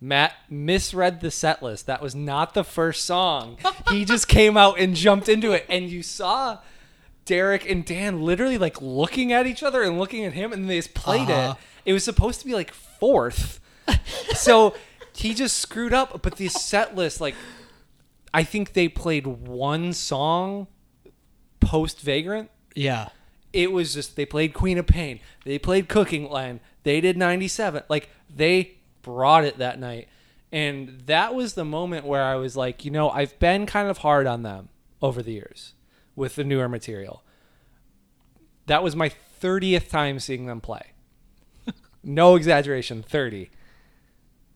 Matt 0.00 0.32
misread 0.48 1.20
the 1.20 1.30
set 1.30 1.62
list. 1.62 1.86
That 1.86 2.00
was 2.00 2.14
not 2.14 2.54
the 2.54 2.62
first 2.64 3.04
song. 3.04 3.58
he 3.90 4.04
just 4.06 4.28
came 4.28 4.56
out 4.56 4.78
and 4.78 4.94
jumped 4.94 5.28
into 5.28 5.50
it. 5.52 5.66
And 5.68 5.88
you 5.90 6.02
saw 6.04 6.58
Derek 7.24 7.68
and 7.68 7.84
Dan 7.84 8.22
literally 8.22 8.58
like 8.58 8.80
looking 8.80 9.32
at 9.32 9.46
each 9.46 9.62
other 9.62 9.82
and 9.82 9.98
looking 9.98 10.24
at 10.24 10.34
him, 10.34 10.52
and 10.52 10.70
they 10.70 10.76
just 10.76 10.94
played 10.94 11.28
Uh-huh. 11.30 11.54
it. 11.84 11.90
It 11.90 11.92
was 11.92 12.04
supposed 12.04 12.40
to 12.40 12.46
be 12.46 12.54
like 12.54 12.72
fourth. 12.72 13.60
so 14.34 14.74
he 15.14 15.34
just 15.34 15.56
screwed 15.58 15.92
up. 15.92 16.22
But 16.22 16.36
the 16.36 16.48
set 16.48 16.94
list, 16.94 17.20
like, 17.20 17.34
I 18.32 18.44
think 18.44 18.74
they 18.74 18.88
played 18.88 19.26
one 19.26 19.92
song 19.92 20.68
post 21.60 22.00
Vagrant. 22.00 22.50
yeah, 22.76 23.08
It 23.52 23.72
was 23.72 23.94
just 23.94 24.16
they 24.16 24.26
played 24.26 24.52
Queen 24.54 24.78
of 24.78 24.86
Pain, 24.86 25.20
they 25.44 25.58
played 25.58 25.88
Cooking 25.88 26.28
Wine, 26.28 26.60
they 26.82 27.00
did 27.00 27.16
97. 27.16 27.82
Like 27.88 28.10
they 28.34 28.76
brought 29.02 29.44
it 29.44 29.58
that 29.58 29.78
night. 29.78 30.08
And 30.50 31.00
that 31.06 31.34
was 31.34 31.54
the 31.54 31.64
moment 31.64 32.06
where 32.06 32.22
I 32.24 32.36
was 32.36 32.56
like, 32.56 32.84
you 32.84 32.90
know, 32.90 33.10
I've 33.10 33.38
been 33.38 33.66
kind 33.66 33.88
of 33.88 33.98
hard 33.98 34.26
on 34.26 34.42
them 34.42 34.70
over 35.02 35.22
the 35.22 35.32
years 35.32 35.74
with 36.16 36.36
the 36.36 36.44
newer 36.44 36.68
material. 36.68 37.22
That 38.66 38.82
was 38.82 38.96
my 38.96 39.10
30th 39.42 39.88
time 39.88 40.18
seeing 40.18 40.46
them 40.46 40.60
play. 40.60 40.92
no 42.02 42.34
exaggeration, 42.36 43.02
30. 43.02 43.50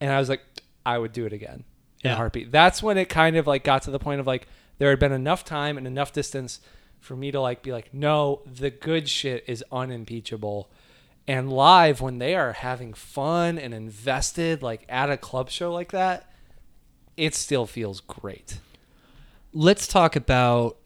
And 0.00 0.10
I 0.10 0.18
was 0.18 0.28
like, 0.28 0.42
I 0.84 0.98
would 0.98 1.12
do 1.12 1.26
it 1.26 1.32
again 1.32 1.64
in 2.02 2.08
Yeah. 2.08 2.12
a 2.14 2.16
heartbeat. 2.16 2.50
That's 2.50 2.82
when 2.82 2.98
it 2.98 3.08
kind 3.08 3.36
of 3.36 3.46
like 3.46 3.62
got 3.64 3.82
to 3.82 3.90
the 3.90 3.98
point 3.98 4.20
of 4.20 4.26
like 4.26 4.48
there 4.78 4.90
had 4.90 4.98
been 4.98 5.12
enough 5.12 5.44
time 5.44 5.76
and 5.78 5.86
enough 5.86 6.12
distance 6.12 6.60
for 7.02 7.14
me 7.16 7.30
to 7.32 7.40
like 7.40 7.62
be 7.62 7.72
like, 7.72 7.92
no, 7.92 8.40
the 8.46 8.70
good 8.70 9.08
shit 9.08 9.44
is 9.46 9.62
unimpeachable. 9.70 10.70
And 11.28 11.52
live 11.52 12.00
when 12.00 12.18
they 12.18 12.34
are 12.34 12.52
having 12.52 12.94
fun 12.94 13.58
and 13.58 13.74
invested 13.74 14.62
like 14.62 14.84
at 14.88 15.10
a 15.10 15.16
club 15.16 15.50
show 15.50 15.72
like 15.72 15.92
that, 15.92 16.32
it 17.16 17.34
still 17.34 17.66
feels 17.66 18.00
great. 18.00 18.58
let's 19.52 19.86
talk 19.86 20.16
about 20.16 20.78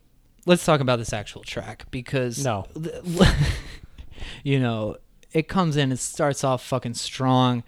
let's 0.45 0.65
talk 0.65 0.81
about 0.81 0.99
this 0.99 1.13
actual 1.13 1.43
track 1.43 1.85
because 1.91 2.45
No. 2.45 2.67
you 4.45 4.59
know 4.59 4.97
it 5.33 5.49
comes 5.49 5.77
in 5.77 5.93
it 5.93 5.99
starts 5.99 6.43
off 6.45 6.65
fucking 6.65 6.95
strong 6.95 7.63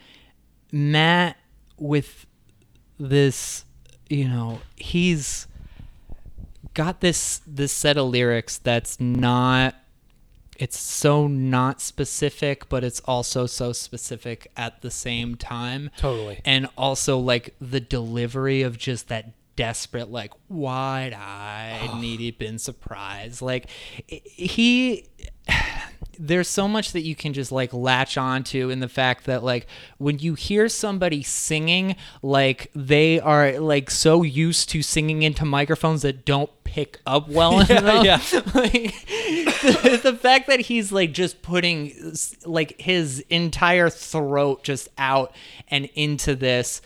matt 0.73 1.37
with 1.79 2.27
this 2.99 3.65
you 4.09 4.27
know 4.29 4.61
he's 4.77 5.47
got 6.79 7.01
this 7.01 7.41
this 7.45 7.73
set 7.73 7.97
of 7.97 8.07
lyrics 8.07 8.57
that's 8.59 9.01
not 9.01 9.75
it's 10.61 10.79
so 10.79 11.27
not 11.27 11.81
specific 11.81 12.69
but 12.69 12.85
it's 12.85 13.01
also 13.01 13.47
so 13.47 13.73
specific 13.73 14.49
at 14.57 14.81
the 14.81 14.91
same 14.93 15.35
time 15.35 15.91
Totally. 15.97 16.41
and 16.45 16.69
also 16.79 17.19
like 17.19 17.57
the 17.61 17.81
delivery 17.81 18.63
of 18.63 18.79
just 18.79 19.09
that 19.09 19.33
desperate 19.57 20.09
like 20.09 20.33
wide-eyed 20.49 21.91
needy 22.01 22.31
been 22.31 22.61
surprised 22.61 23.43
like 23.43 23.69
he 24.07 25.05
there's 26.19 26.49
so 26.49 26.67
much 26.67 26.93
that 26.93 27.03
you 27.03 27.15
can 27.15 27.33
just 27.33 27.53
like 27.53 27.73
latch 27.73 28.19
onto 28.19 28.71
in 28.71 28.81
the 28.81 28.89
fact 28.89 29.25
that 29.27 29.45
like 29.45 29.67
when 29.99 30.19
you 30.19 30.35
hear 30.35 30.69
somebody 30.69 31.23
singing 31.23 31.95
like 32.23 32.71
they 32.75 33.21
are 33.21 33.59
like 33.61 33.91
so 33.91 34.23
used 34.23 34.69
to 34.69 34.83
singing 34.83 35.23
into 35.23 35.45
microphones 35.45 36.03
that 36.03 36.25
don't 36.25 36.51
pick 36.65 37.01
up 37.07 37.29
well 37.29 37.61
enough 37.71 38.05
yeah. 38.05 38.21
like, 38.55 39.07
the, 39.07 40.01
the 40.03 40.19
fact 40.21 40.49
that 40.49 40.61
he's 40.61 40.91
like 40.91 41.13
just 41.13 41.41
putting 41.41 42.15
like 42.45 42.81
his 42.81 43.21
entire 43.31 43.89
throat 43.89 44.65
just 44.65 44.89
out 44.99 45.35
and 45.69 45.89
into 45.95 46.35
this 46.35 46.83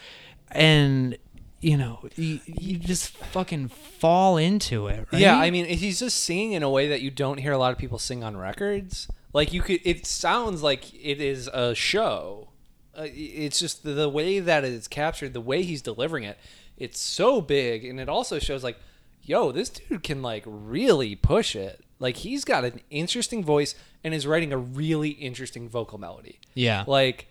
and 0.50 1.16
you 1.60 1.76
know 1.76 2.00
you, 2.16 2.40
you 2.44 2.76
just 2.76 3.10
fucking 3.10 3.68
fall 3.68 4.36
into 4.36 4.88
it 4.88 5.06
right? 5.12 5.20
Yeah, 5.20 5.38
I 5.38 5.50
mean, 5.50 5.64
he's 5.64 6.00
just 6.00 6.24
singing 6.24 6.52
in 6.52 6.62
a 6.62 6.68
way 6.68 6.88
that 6.88 7.00
you 7.00 7.10
don't 7.10 7.38
hear 7.38 7.52
a 7.52 7.58
lot 7.58 7.72
of 7.72 7.78
people 7.78 7.98
sing 7.98 8.24
on 8.24 8.36
records. 8.36 9.08
Like 9.32 9.52
you 9.52 9.62
could, 9.62 9.80
it 9.84 10.06
sounds 10.06 10.62
like 10.62 10.92
it 10.94 11.20
is 11.20 11.48
a 11.48 11.74
show. 11.74 12.48
Uh, 12.96 13.06
it's 13.08 13.58
just 13.58 13.84
the, 13.84 13.92
the 13.92 14.08
way 14.08 14.38
that 14.40 14.64
it's 14.64 14.88
captured, 14.88 15.32
the 15.32 15.40
way 15.40 15.62
he's 15.62 15.80
delivering 15.80 16.24
it. 16.24 16.38
It's 16.76 17.00
so 17.00 17.40
big, 17.40 17.84
and 17.84 17.98
it 18.00 18.08
also 18.08 18.38
shows 18.38 18.62
like, 18.62 18.76
yo, 19.22 19.52
this 19.52 19.68
dude 19.70 20.02
can 20.02 20.20
like 20.20 20.42
really 20.46 21.14
push 21.16 21.56
it. 21.56 21.84
Like 21.98 22.16
he's 22.16 22.44
got 22.44 22.64
an 22.64 22.80
interesting 22.90 23.44
voice 23.44 23.74
and 24.02 24.12
is 24.12 24.26
writing 24.26 24.52
a 24.52 24.58
really 24.58 25.10
interesting 25.10 25.68
vocal 25.68 25.98
melody. 25.98 26.40
yeah 26.54 26.84
Like, 26.86 27.28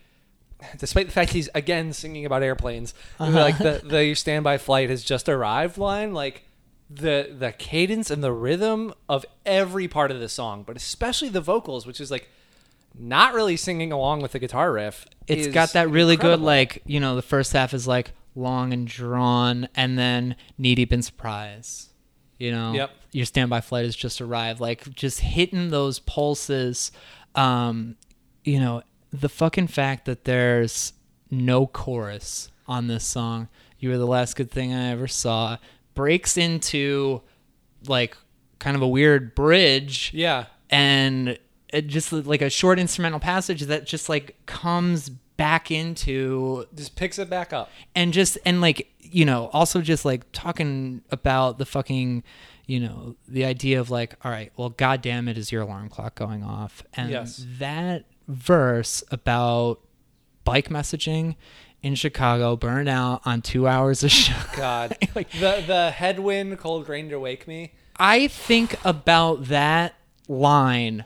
despite 0.78 1.06
the 1.06 1.12
fact 1.12 1.32
he's 1.32 1.48
again 1.54 1.92
singing 1.92 2.24
about 2.24 2.42
airplanes, 2.42 2.94
like 3.18 3.58
the 3.58 3.82
the 3.84 4.14
standby 4.14 4.58
flight 4.58 4.90
has 4.90 5.04
just 5.04 5.28
arrived 5.28 5.76
line, 5.78 6.14
like 6.14 6.44
the 6.94 7.34
the 7.38 7.52
cadence 7.52 8.10
and 8.10 8.22
the 8.22 8.32
rhythm 8.32 8.92
of 9.08 9.24
every 9.46 9.88
part 9.88 10.10
of 10.10 10.20
the 10.20 10.28
song, 10.28 10.62
but 10.62 10.76
especially 10.76 11.28
the 11.28 11.40
vocals, 11.40 11.86
which 11.86 12.00
is 12.00 12.10
like 12.10 12.28
not 12.98 13.32
really 13.34 13.56
singing 13.56 13.90
along 13.92 14.20
with 14.20 14.32
the 14.32 14.38
guitar 14.38 14.72
riff. 14.72 15.06
It's 15.26 15.46
got 15.54 15.72
that 15.72 15.88
really 15.90 16.16
good 16.16 16.40
like 16.40 16.82
you 16.86 17.00
know 17.00 17.14
the 17.16 17.22
first 17.22 17.52
half 17.52 17.72
is 17.72 17.86
like 17.88 18.12
long 18.34 18.72
and 18.72 18.86
drawn 18.86 19.68
and 19.74 19.98
then 19.98 20.36
knee 20.58 20.74
deep 20.74 20.90
in 20.92 21.02
surprise 21.02 21.90
you 22.38 22.50
know 22.50 22.72
Yep. 22.72 22.90
your 23.12 23.26
standby 23.26 23.60
flight 23.60 23.84
has 23.84 23.94
just 23.94 24.22
arrived 24.22 24.58
like 24.58 24.88
just 24.94 25.20
hitting 25.20 25.68
those 25.68 25.98
pulses 25.98 26.92
um 27.34 27.94
you 28.42 28.58
know 28.58 28.82
the 29.12 29.28
fucking 29.28 29.66
fact 29.66 30.06
that 30.06 30.24
there's 30.24 30.94
no 31.30 31.66
chorus 31.66 32.50
on 32.66 32.86
this 32.86 33.04
song 33.04 33.48
you 33.78 33.90
were 33.90 33.98
the 33.98 34.06
last 34.06 34.34
good 34.34 34.50
thing 34.50 34.72
i 34.72 34.88
ever 34.90 35.06
saw 35.06 35.58
breaks 35.94 36.36
into 36.36 37.20
like 37.86 38.16
kind 38.58 38.76
of 38.76 38.82
a 38.82 38.88
weird 38.88 39.34
bridge 39.34 40.10
yeah. 40.14 40.46
and 40.70 41.38
it 41.68 41.86
just 41.88 42.12
like 42.12 42.42
a 42.42 42.50
short 42.50 42.78
instrumental 42.78 43.18
passage 43.18 43.62
that 43.62 43.86
just 43.86 44.08
like 44.08 44.36
comes 44.46 45.08
back 45.08 45.70
into 45.70 46.66
Just 46.74 46.94
picks 46.94 47.18
it 47.18 47.28
back 47.28 47.52
up. 47.52 47.70
and 47.94 48.12
just 48.12 48.38
and 48.44 48.60
like 48.60 48.92
you 49.00 49.24
know 49.24 49.48
also 49.52 49.80
just 49.80 50.04
like 50.04 50.30
talking 50.32 51.02
about 51.10 51.58
the 51.58 51.66
fucking 51.66 52.22
you 52.66 52.78
know 52.78 53.16
the 53.26 53.44
idea 53.44 53.80
of 53.80 53.90
like 53.90 54.14
all 54.24 54.30
right 54.30 54.52
well 54.56 54.70
god 54.70 55.02
damn 55.02 55.26
it 55.28 55.36
is 55.36 55.50
your 55.50 55.62
alarm 55.62 55.88
clock 55.88 56.14
going 56.14 56.44
off 56.44 56.82
and 56.94 57.10
Yes. 57.10 57.44
that 57.58 58.04
verse 58.28 59.02
about 59.10 59.80
bike 60.44 60.68
messaging 60.68 61.34
in 61.82 61.94
chicago 61.94 62.56
burned 62.56 62.88
out 62.88 63.20
on 63.24 63.42
two 63.42 63.66
hours 63.66 64.02
of 64.04 64.10
show 64.10 64.34
God, 64.56 64.96
Like- 65.14 65.30
the 65.32 65.62
the 65.66 65.90
headwind, 65.90 66.58
cold 66.58 66.88
rain 66.88 67.08
to 67.10 67.18
wake 67.18 67.46
me. 67.48 67.72
I 67.98 68.28
think 68.28 68.76
about 68.84 69.44
that 69.46 69.94
line 70.28 71.04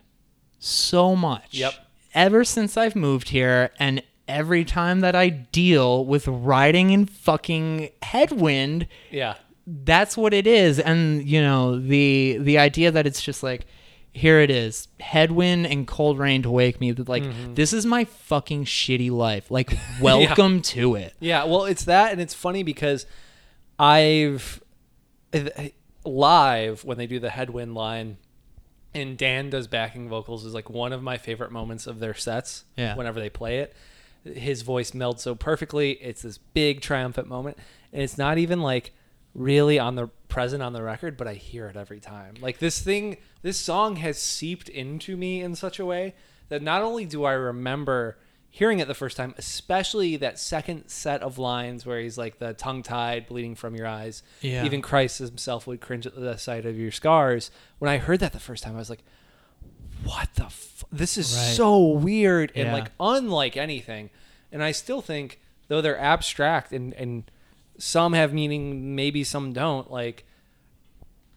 so 0.59 1.17
much. 1.17 1.55
Yep. 1.55 1.75
Ever 2.15 2.45
since 2.45 2.77
I've 2.77 2.97
moved 2.97 3.29
here 3.31 3.71
and 3.79 4.03
every 4.29 4.65
time 4.65 5.01
that 5.01 5.15
I 5.15 5.29
deal 5.29 6.05
with 6.05 6.27
riding 6.27 6.91
in 6.91 7.07
fucking 7.07 7.91
headwind, 8.03 8.89
Yeah. 9.11 9.35
that's 9.67 10.17
what 10.17 10.33
it 10.33 10.47
is. 10.47 10.79
And 10.81 11.27
you 11.29 11.41
know, 11.43 11.79
the 11.79 12.39
the 12.41 12.59
idea 12.59 12.91
that 12.91 13.07
it's 13.07 13.21
just 13.23 13.43
like 13.43 13.67
here 14.17 14.41
it 14.41 14.51
is, 14.51 14.89
headwind 14.99 15.67
and 15.67 15.87
cold 15.87 16.19
rain 16.19 16.43
to 16.43 16.51
wake 16.51 16.81
me. 16.81 16.91
That 16.91 17.07
like 17.07 17.23
mm-hmm. 17.23 17.53
this 17.53 17.75
is 17.75 17.85
my 17.85 18.07
fucking 18.07 18.65
shitty 18.65 19.11
life. 19.11 19.51
Like 19.51 19.77
welcome 20.01 20.63
to 20.63 20.95
it. 20.95 21.15
Yeah, 21.21 21.45
well, 21.45 21.67
it's 21.67 21.85
that, 21.85 22.13
and 22.13 22.21
it's 22.21 22.33
funny 22.33 22.63
because 22.63 23.05
I've 23.79 24.63
live 26.05 26.83
when 26.83 26.97
they 26.97 27.07
do 27.07 27.21
the 27.21 27.29
headwind 27.29 27.75
line, 27.75 28.17
and 28.95 29.19
Dan 29.19 29.51
does 29.51 29.67
backing 29.67 30.09
vocals 30.09 30.47
is 30.47 30.55
like 30.55 30.71
one 30.71 30.95
of 30.95 31.03
my 31.03 31.19
favorite 31.19 31.53
moments 31.53 31.87
of 31.87 32.01
their 32.01 32.15
sets. 32.15 32.65
Yeah. 32.75 32.97
whenever 32.97 33.21
they 33.21 33.29
play 33.29 33.59
it, 33.59 33.77
his 34.25 34.63
voice 34.63 34.93
melds 34.93 35.21
so 35.21 35.35
perfectly. 35.35 35.93
It's 35.93 36.23
this 36.23 36.39
big 36.39 36.81
triumphant 36.81 37.29
moment, 37.29 37.59
and 37.93 38.01
it's 38.01 38.17
not 38.17 38.39
even 38.39 38.63
like 38.63 38.95
really 39.35 39.79
on 39.79 39.97
the 39.97 40.09
present 40.29 40.63
on 40.63 40.73
the 40.73 40.83
record, 40.83 41.17
but 41.17 41.27
I 41.29 41.35
hear 41.35 41.67
it 41.69 41.77
every 41.77 42.01
time. 42.01 42.35
Like 42.41 42.59
this 42.59 42.81
thing, 42.81 43.17
this 43.43 43.57
song 43.59 43.97
has 43.97 44.19
seeped 44.19 44.69
into 44.69 45.17
me 45.17 45.41
in 45.43 45.55
such 45.55 45.79
a 45.79 45.87
way 45.87 46.15
that 46.49 46.63
not 46.63 46.83
only 46.83 47.05
do 47.05 47.25
I 47.25 47.33
remember 47.33 48.19
hearing 48.51 48.79
it 48.79 48.89
the 48.89 48.95
first 48.95 49.17
time, 49.17 49.35
especially 49.37 50.17
that 50.17 50.39
second 50.39 50.89
set 50.89 51.23
of 51.23 51.37
lines 51.39 51.85
where 51.85 52.01
he's 52.01 52.17
like 52.17 52.39
the 52.39 52.55
tongue 52.55 52.83
tied, 52.83 53.27
bleeding 53.27 53.55
from 53.55 53.75
your 53.75 53.87
eyes. 53.87 54.23
Yeah. 54.41 54.65
Even 54.65 54.81
Christ 54.81 55.19
himself 55.19 55.67
would 55.67 55.81
cringe 55.81 56.07
at 56.07 56.15
the 56.15 56.37
sight 56.39 56.65
of 56.65 56.79
your 56.79 56.91
scars. 56.91 57.51
When 57.79 57.91
I 57.91 57.99
heard 57.99 58.21
that 58.21 58.33
the 58.33 58.41
first 58.41 58.63
time, 58.65 58.75
I 58.75 58.79
was 58.79 58.89
like, 58.91 59.05
what 60.05 60.29
the 60.37 60.45
f- 60.45 60.85
this 60.93 61.17
is 61.19 61.35
Right. 61.35 61.55
so 61.55 61.79
weird 61.89 62.53
and 62.55 62.67
Yeah. 62.69 62.73
like 62.73 62.91
unlike 63.01 63.57
anything 63.57 64.11
and 64.53 64.63
i 64.63 64.71
still 64.71 65.01
think 65.01 65.41
though 65.69 65.81
they're 65.81 65.99
abstract 65.99 66.71
and 66.71 66.93
and 66.95 67.29
some 67.79 68.13
have 68.13 68.33
meaning 68.33 68.95
maybe 68.95 69.25
some 69.25 69.53
don't 69.53 69.91
like 69.91 70.25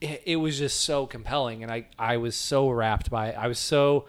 it, 0.02 0.23
it 0.25 0.36
was 0.38 0.58
just 0.58 0.82
so 0.82 1.06
compelling 1.06 1.63
and 1.63 1.71
i 1.71 1.86
i 1.97 2.17
was 2.17 2.36
so 2.36 2.69
wrapped 2.69 3.10
by 3.10 3.30
it. 3.30 3.36
I 3.38 3.47
was 3.47 3.60
so 3.60 4.06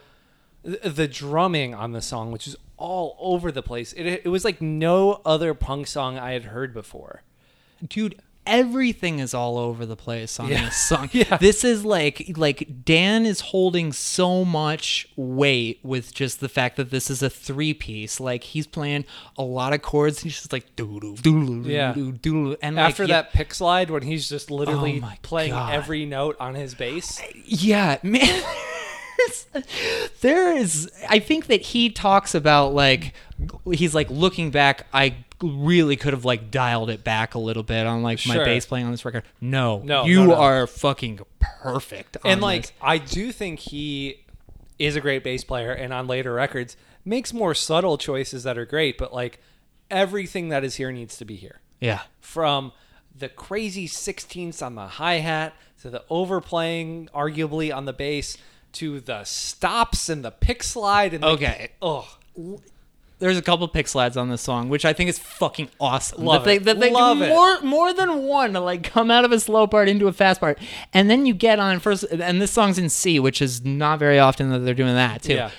the, 0.62 1.08
drumming 1.08 1.74
on 1.74 1.92
the 1.92 2.02
song 2.02 2.30
which 2.30 2.46
is 2.46 2.56
all 2.76 3.16
over 3.18 3.50
the 3.50 3.62
place 3.62 3.92
it, 3.94 4.06
it 4.24 4.28
was 4.28 4.44
like 4.44 4.60
no 4.60 5.20
other 5.24 5.54
punk 5.54 5.86
song 5.86 6.18
i 6.18 6.32
had 6.32 6.44
heard 6.44 6.72
before. 6.74 7.22
Dude 7.86 8.20
everything 8.50 9.20
is 9.20 9.32
all 9.32 9.56
over 9.56 9.86
the 9.86 9.96
place 9.96 10.38
on 10.40 10.48
Yeah. 10.48 10.64
this 10.66 10.76
song 10.76 11.08
Yeah. 11.14 11.36
this 11.36 11.62
is 11.64 11.84
like 11.84 12.32
like 12.36 12.84
dan 12.84 13.24
is 13.24 13.40
holding 13.40 13.92
so 13.92 14.44
much 14.44 15.08
weight 15.16 15.78
with 15.82 16.12
just 16.12 16.40
the 16.40 16.48
fact 16.48 16.76
that 16.76 16.90
this 16.90 17.08
is 17.10 17.22
a 17.22 17.30
three 17.30 17.72
piece 17.72 18.18
like 18.18 18.42
he's 18.44 18.66
playing 18.66 19.04
a 19.38 19.42
lot 19.42 19.72
of 19.72 19.82
chords 19.82 20.20
he's 20.20 20.34
just 20.34 20.52
like 20.52 20.74
doo 20.76 20.98
doo 21.00 21.16
doo 21.22 21.62
Yeah. 21.64 21.92
doo 21.92 22.12
doo 22.12 22.56
and 22.60 22.76
like, 22.76 22.90
after 22.90 23.04
yeah- 23.04 23.22
that 23.22 23.32
pick 23.32 23.54
slide 23.54 23.88
when 23.90 24.02
he's 24.02 24.28
just 24.28 24.50
literally 24.50 25.00
Oh 25.02 25.12
playing 25.22 25.52
God. 25.52 25.72
every 25.72 26.04
note 26.04 26.36
on 26.40 26.54
his 26.56 26.74
bass 26.74 27.22
yeah 27.46 27.98
man 28.02 28.42
there 30.22 30.56
is 30.56 30.90
i 31.08 31.18
think 31.18 31.46
that 31.46 31.60
he 31.60 31.90
talks 31.90 32.34
about 32.34 32.72
like 32.74 33.12
he's 33.72 33.94
like 33.94 34.10
looking 34.10 34.50
back 34.50 34.86
i 34.92 35.14
really 35.42 35.96
could 35.96 36.12
have 36.12 36.24
like 36.24 36.50
dialed 36.50 36.90
it 36.90 37.02
back 37.04 37.34
a 37.34 37.38
little 37.38 37.62
bit 37.62 37.86
on 37.86 38.02
like 38.02 38.18
my 38.26 38.34
Sure. 38.34 38.44
bass 38.44 38.66
playing 38.66 38.84
on 38.86 38.90
this 38.92 39.04
record 39.04 39.22
no 39.40 39.80
No, 39.84 40.04
you 40.04 40.20
no, 40.20 40.26
no. 40.26 40.34
are 40.36 40.66
fucking 40.66 41.20
perfect 41.40 42.16
on 42.24 42.30
and 42.32 42.40
like 42.40 42.62
this. 42.62 42.72
I 42.82 42.98
do 42.98 43.32
think 43.32 43.60
he 43.60 44.24
is 44.78 44.96
a 44.96 45.00
great 45.00 45.22
bass 45.24 45.44
player, 45.44 45.72
and 45.72 45.92
on 45.92 46.06
later 46.06 46.32
records 46.32 46.76
makes 47.04 47.32
more 47.34 47.54
subtle 47.54 47.98
choices 47.98 48.44
that 48.44 48.56
are 48.56 48.64
great. 48.64 48.96
But 48.98 49.12
like 49.12 49.38
everything 49.90 50.48
that 50.50 50.64
is 50.64 50.76
here 50.76 50.90
needs 50.92 51.16
to 51.18 51.24
be 51.24 51.36
here. 51.36 51.60
yeah 51.80 52.00
From 52.20 52.72
the 53.16 53.28
crazy 53.28 53.86
16ths 53.88 54.64
on 54.64 54.74
the 54.76 54.86
hi 54.86 55.14
hat 55.18 55.54
to 55.82 55.90
the 55.90 56.02
overplaying, 56.08 57.08
arguably 57.14 57.74
on 57.74 57.84
the 57.86 57.92
bass, 57.92 58.38
to 58.72 59.00
the 59.00 59.24
stops 59.24 60.08
and 60.08 60.24
the 60.24 60.30
pick 60.30 60.62
slide. 60.62 61.12
And 61.14 61.22
the, 61.22 61.28
Okay. 61.28 61.70
oh, 61.82 62.08
There's 63.20 63.38
a 63.38 63.42
couple 63.42 63.68
pick 63.68 63.86
slides 63.86 64.16
on 64.16 64.30
this 64.30 64.40
song, 64.40 64.68
which 64.68 64.84
I 64.84 64.92
think 64.92 65.08
is 65.10 65.18
fucking 65.18 65.68
awesome. 65.78 66.24
Love 66.24 66.44
that 66.44 66.46
they, 66.46 66.56
it. 66.56 66.64
That 66.64 66.80
they 66.80 66.90
Love 66.90 67.22
it. 67.22 67.28
more 67.28 67.60
more 67.60 67.92
than 67.92 68.24
one 68.24 68.54
to 68.54 68.60
like 68.60 68.82
come 68.82 69.10
out 69.10 69.24
of 69.24 69.30
a 69.30 69.38
slow 69.38 69.66
part 69.66 69.88
into 69.88 70.08
a 70.08 70.12
fast 70.12 70.40
part, 70.40 70.58
and 70.92 71.08
then 71.08 71.26
you 71.26 71.34
get 71.34 71.60
on 71.60 71.78
first. 71.78 72.04
And 72.04 72.40
this 72.42 72.50
song's 72.50 72.78
in 72.78 72.88
C, 72.88 73.20
which 73.20 73.40
is 73.40 73.64
not 73.64 73.98
very 73.98 74.18
often 74.18 74.50
that 74.50 74.60
they're 74.60 74.74
doing 74.74 74.94
that 74.94 75.22
too. 75.22 75.34
Yeah. 75.34 75.50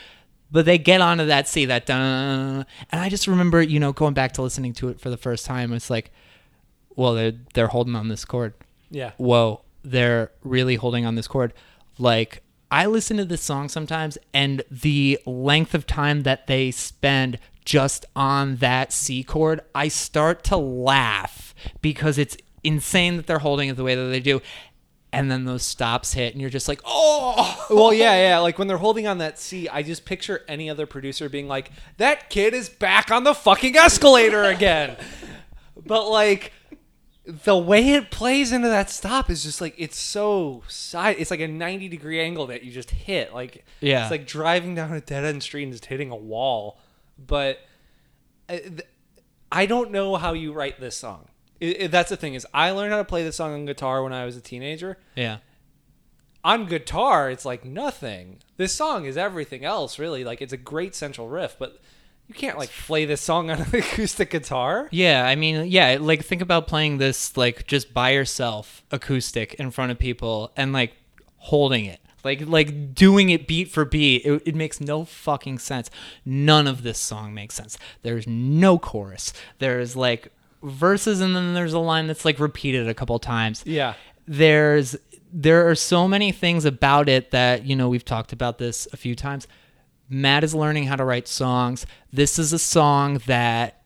But 0.54 0.66
they 0.66 0.78
get 0.78 1.00
onto 1.00 1.28
that 1.28 1.48
C, 1.48 1.64
that 1.66 1.86
dun, 1.86 2.66
and 2.92 3.02
I 3.02 3.08
just 3.08 3.26
remember, 3.26 3.62
you 3.62 3.80
know, 3.80 3.94
going 3.94 4.14
back 4.14 4.34
to 4.34 4.42
listening 4.42 4.74
to 4.74 4.90
it 4.90 5.00
for 5.00 5.10
the 5.10 5.16
first 5.16 5.46
time. 5.46 5.72
It's 5.72 5.90
like, 5.90 6.12
well, 6.96 7.14
they're 7.14 7.34
they're 7.54 7.68
holding 7.68 7.96
on 7.96 8.10
this 8.10 8.26
chord. 8.26 8.54
yeah. 8.90 9.12
whoa, 9.18 9.62
they're 9.84 10.32
really 10.44 10.76
holding 10.76 11.06
on 11.06 11.16
this 11.16 11.28
chord. 11.28 11.54
Like, 11.98 12.42
I 12.70 12.86
listen 12.86 13.18
to 13.18 13.26
this 13.26 13.42
song 13.42 13.70
sometimes, 13.70 14.18
and 14.34 14.64
the 14.70 15.20
length 15.26 15.74
of 15.74 15.88
time 15.88 16.24
that 16.24 16.48
they 16.48 16.72
spend 16.72 17.40
just 17.66 18.06
on 18.16 18.58
that 18.58 18.92
C 18.92 19.24
chord, 19.24 19.62
I 19.76 19.88
start 19.88 20.44
to 20.46 20.58
laugh 20.58 21.54
because 21.82 22.18
it's 22.18 22.38
insane 22.64 23.18
that 23.18 23.28
they're 23.28 23.40
holding 23.40 23.70
it 23.70 23.76
the 23.78 23.84
way 23.84 23.96
that 23.96 24.06
they 24.06 24.20
do. 24.20 24.42
And 25.14 25.30
then 25.30 25.44
those 25.44 25.64
stops 25.64 26.14
hit, 26.14 26.32
and 26.34 26.40
you're 26.40 26.50
just 26.50 26.70
like, 26.70 26.80
oh, 26.86 27.66
Well, 27.70 27.94
yeah, 27.94 28.14
yeah. 28.30 28.40
Like 28.40 28.58
when 28.58 28.70
they're 28.70 28.78
holding 28.78 29.08
on 29.08 29.18
that 29.18 29.38
C, 29.38 29.68
I 29.68 29.84
just 29.84 30.06
picture 30.06 30.46
any 30.48 30.70
other 30.70 30.86
producer 30.86 31.28
being 31.28 31.50
like, 31.50 31.70
"That 31.98 32.30
kid 32.30 32.54
is 32.54 32.70
back 32.70 33.12
on 33.12 33.26
the 33.26 33.34
fucking 33.34 33.76
escalator 33.76 34.44
again." 34.44 34.96
but 35.86 36.08
like 36.10 36.54
the 37.26 37.58
way 37.58 37.90
it 37.94 38.10
plays 38.10 38.52
into 38.52 38.68
that 38.70 38.90
stop 38.90 39.30
is 39.30 39.44
just 39.44 39.60
like 39.60 39.76
it's 39.78 39.98
so 40.00 40.64
side. 40.70 41.18
It's 41.20 41.30
like 41.30 41.42
a 41.42 41.48
ninety 41.48 41.90
degree 41.90 42.22
angle 42.22 42.48
that 42.48 42.64
you 42.64 42.72
just 42.72 42.92
hit. 42.92 43.34
Like 43.34 43.66
Yeah. 43.82 44.04
it's 44.04 44.12
like 44.12 44.26
driving 44.26 44.76
down 44.76 44.94
a 44.94 45.02
dead 45.02 45.26
end 45.26 45.44
street 45.44 45.64
and 45.64 45.72
just 45.74 45.86
hitting 45.88 46.10
a 46.10 46.16
wall. 46.16 46.80
But 47.28 47.60
uh, 48.50 48.58
I 49.52 49.66
don't 49.66 49.92
know 49.92 50.16
how 50.16 50.34
you 50.34 50.54
write 50.54 50.80
this 50.80 50.96
song. 50.98 51.28
I 51.62 51.76
I- 51.84 51.88
that's 51.88 52.10
the 52.10 52.18
thing 52.18 52.34
is 52.34 52.46
I 52.54 52.72
learned 52.72 52.92
how 52.92 52.98
to 52.98 53.06
play 53.06 53.24
this 53.24 53.36
song 53.36 53.54
on 53.54 53.66
guitar 53.66 54.04
when 54.04 54.14
I 54.14 54.26
was 54.26 54.36
a 54.38 54.42
teenager. 54.42 54.98
Yeah, 55.16 55.38
on 56.44 56.66
guitar 56.66 57.30
it's 57.30 57.46
like 57.46 57.64
nothing. 57.66 58.40
This 58.58 58.74
song 58.74 59.06
is 59.06 59.18
everything 59.18 59.64
else 59.66 60.00
really. 60.00 60.24
Like 60.24 60.42
it's 60.42 60.54
a 60.54 60.58
great 60.58 60.96
central 60.96 61.28
riff 61.28 61.56
but 61.60 61.80
you 62.28 62.34
can't 62.36 62.58
like 62.58 62.70
play 62.70 63.04
this 63.06 63.20
song 63.22 63.50
on 63.52 63.60
an 63.62 63.68
acoustic 63.76 64.30
guitar. 64.30 64.88
Yeah, 64.92 65.26
I 65.26 65.36
mean, 65.36 65.68
yeah, 65.68 65.98
like 66.00 66.24
think 66.24 66.42
about 66.42 66.66
playing 66.68 66.98
this 66.98 67.36
like 67.36 67.68
just 67.68 67.94
by 67.94 68.12
yourself 68.12 68.84
acoustic 68.92 69.56
in 69.56 69.70
front 69.72 69.92
of 69.92 70.00
people 70.00 70.52
and 70.56 70.72
like 70.74 70.94
holding 71.38 71.86
it. 71.86 72.00
Like 72.24 72.42
like 72.48 72.94
doing 72.94 73.30
it 73.30 73.48
beat 73.48 73.70
for 73.70 73.86
beat. 73.86 74.26
It, 74.26 74.44
it 74.46 74.56
makes 74.56 74.80
no 74.80 75.06
fucking 75.06 75.60
sense. 75.60 75.90
None 76.26 76.68
of 76.68 76.84
this 76.84 76.98
song 76.98 77.34
makes 77.34 77.56
sense. 77.56 77.78
There's 78.02 78.28
no 78.28 78.78
chorus. 78.78 79.34
There's 79.60 79.96
like 79.96 80.32
verses 80.64 81.22
and 81.22 81.36
then 81.36 81.54
there's 81.54 81.74
a 81.74 81.80
line 81.80 82.08
that's 82.08 82.26
like 82.26 82.40
repeated 82.40 82.88
a 82.88 82.94
couple 82.94 83.18
times 83.18 83.64
yeah 83.66 83.96
there's 84.28 84.96
there 85.34 85.70
are 85.70 85.76
so 85.76 86.08
many 86.08 86.32
things 86.32 86.66
about 86.66 87.10
it 87.10 87.32
that 87.32 87.66
you 87.66 87.76
know 87.76 87.90
we've 87.90 88.06
talked 88.06 88.32
about 88.32 88.58
this 88.58 88.88
a 88.94 88.98
few 88.98 89.16
times 89.16 89.48
matt 90.08 90.44
is 90.44 90.54
learning 90.54 90.84
how 90.84 90.96
to 90.96 91.04
write 91.04 91.28
songs 91.28 91.86
this 92.14 92.38
is 92.38 92.54
a 92.54 92.60
song 92.60 93.20
that 93.26 93.82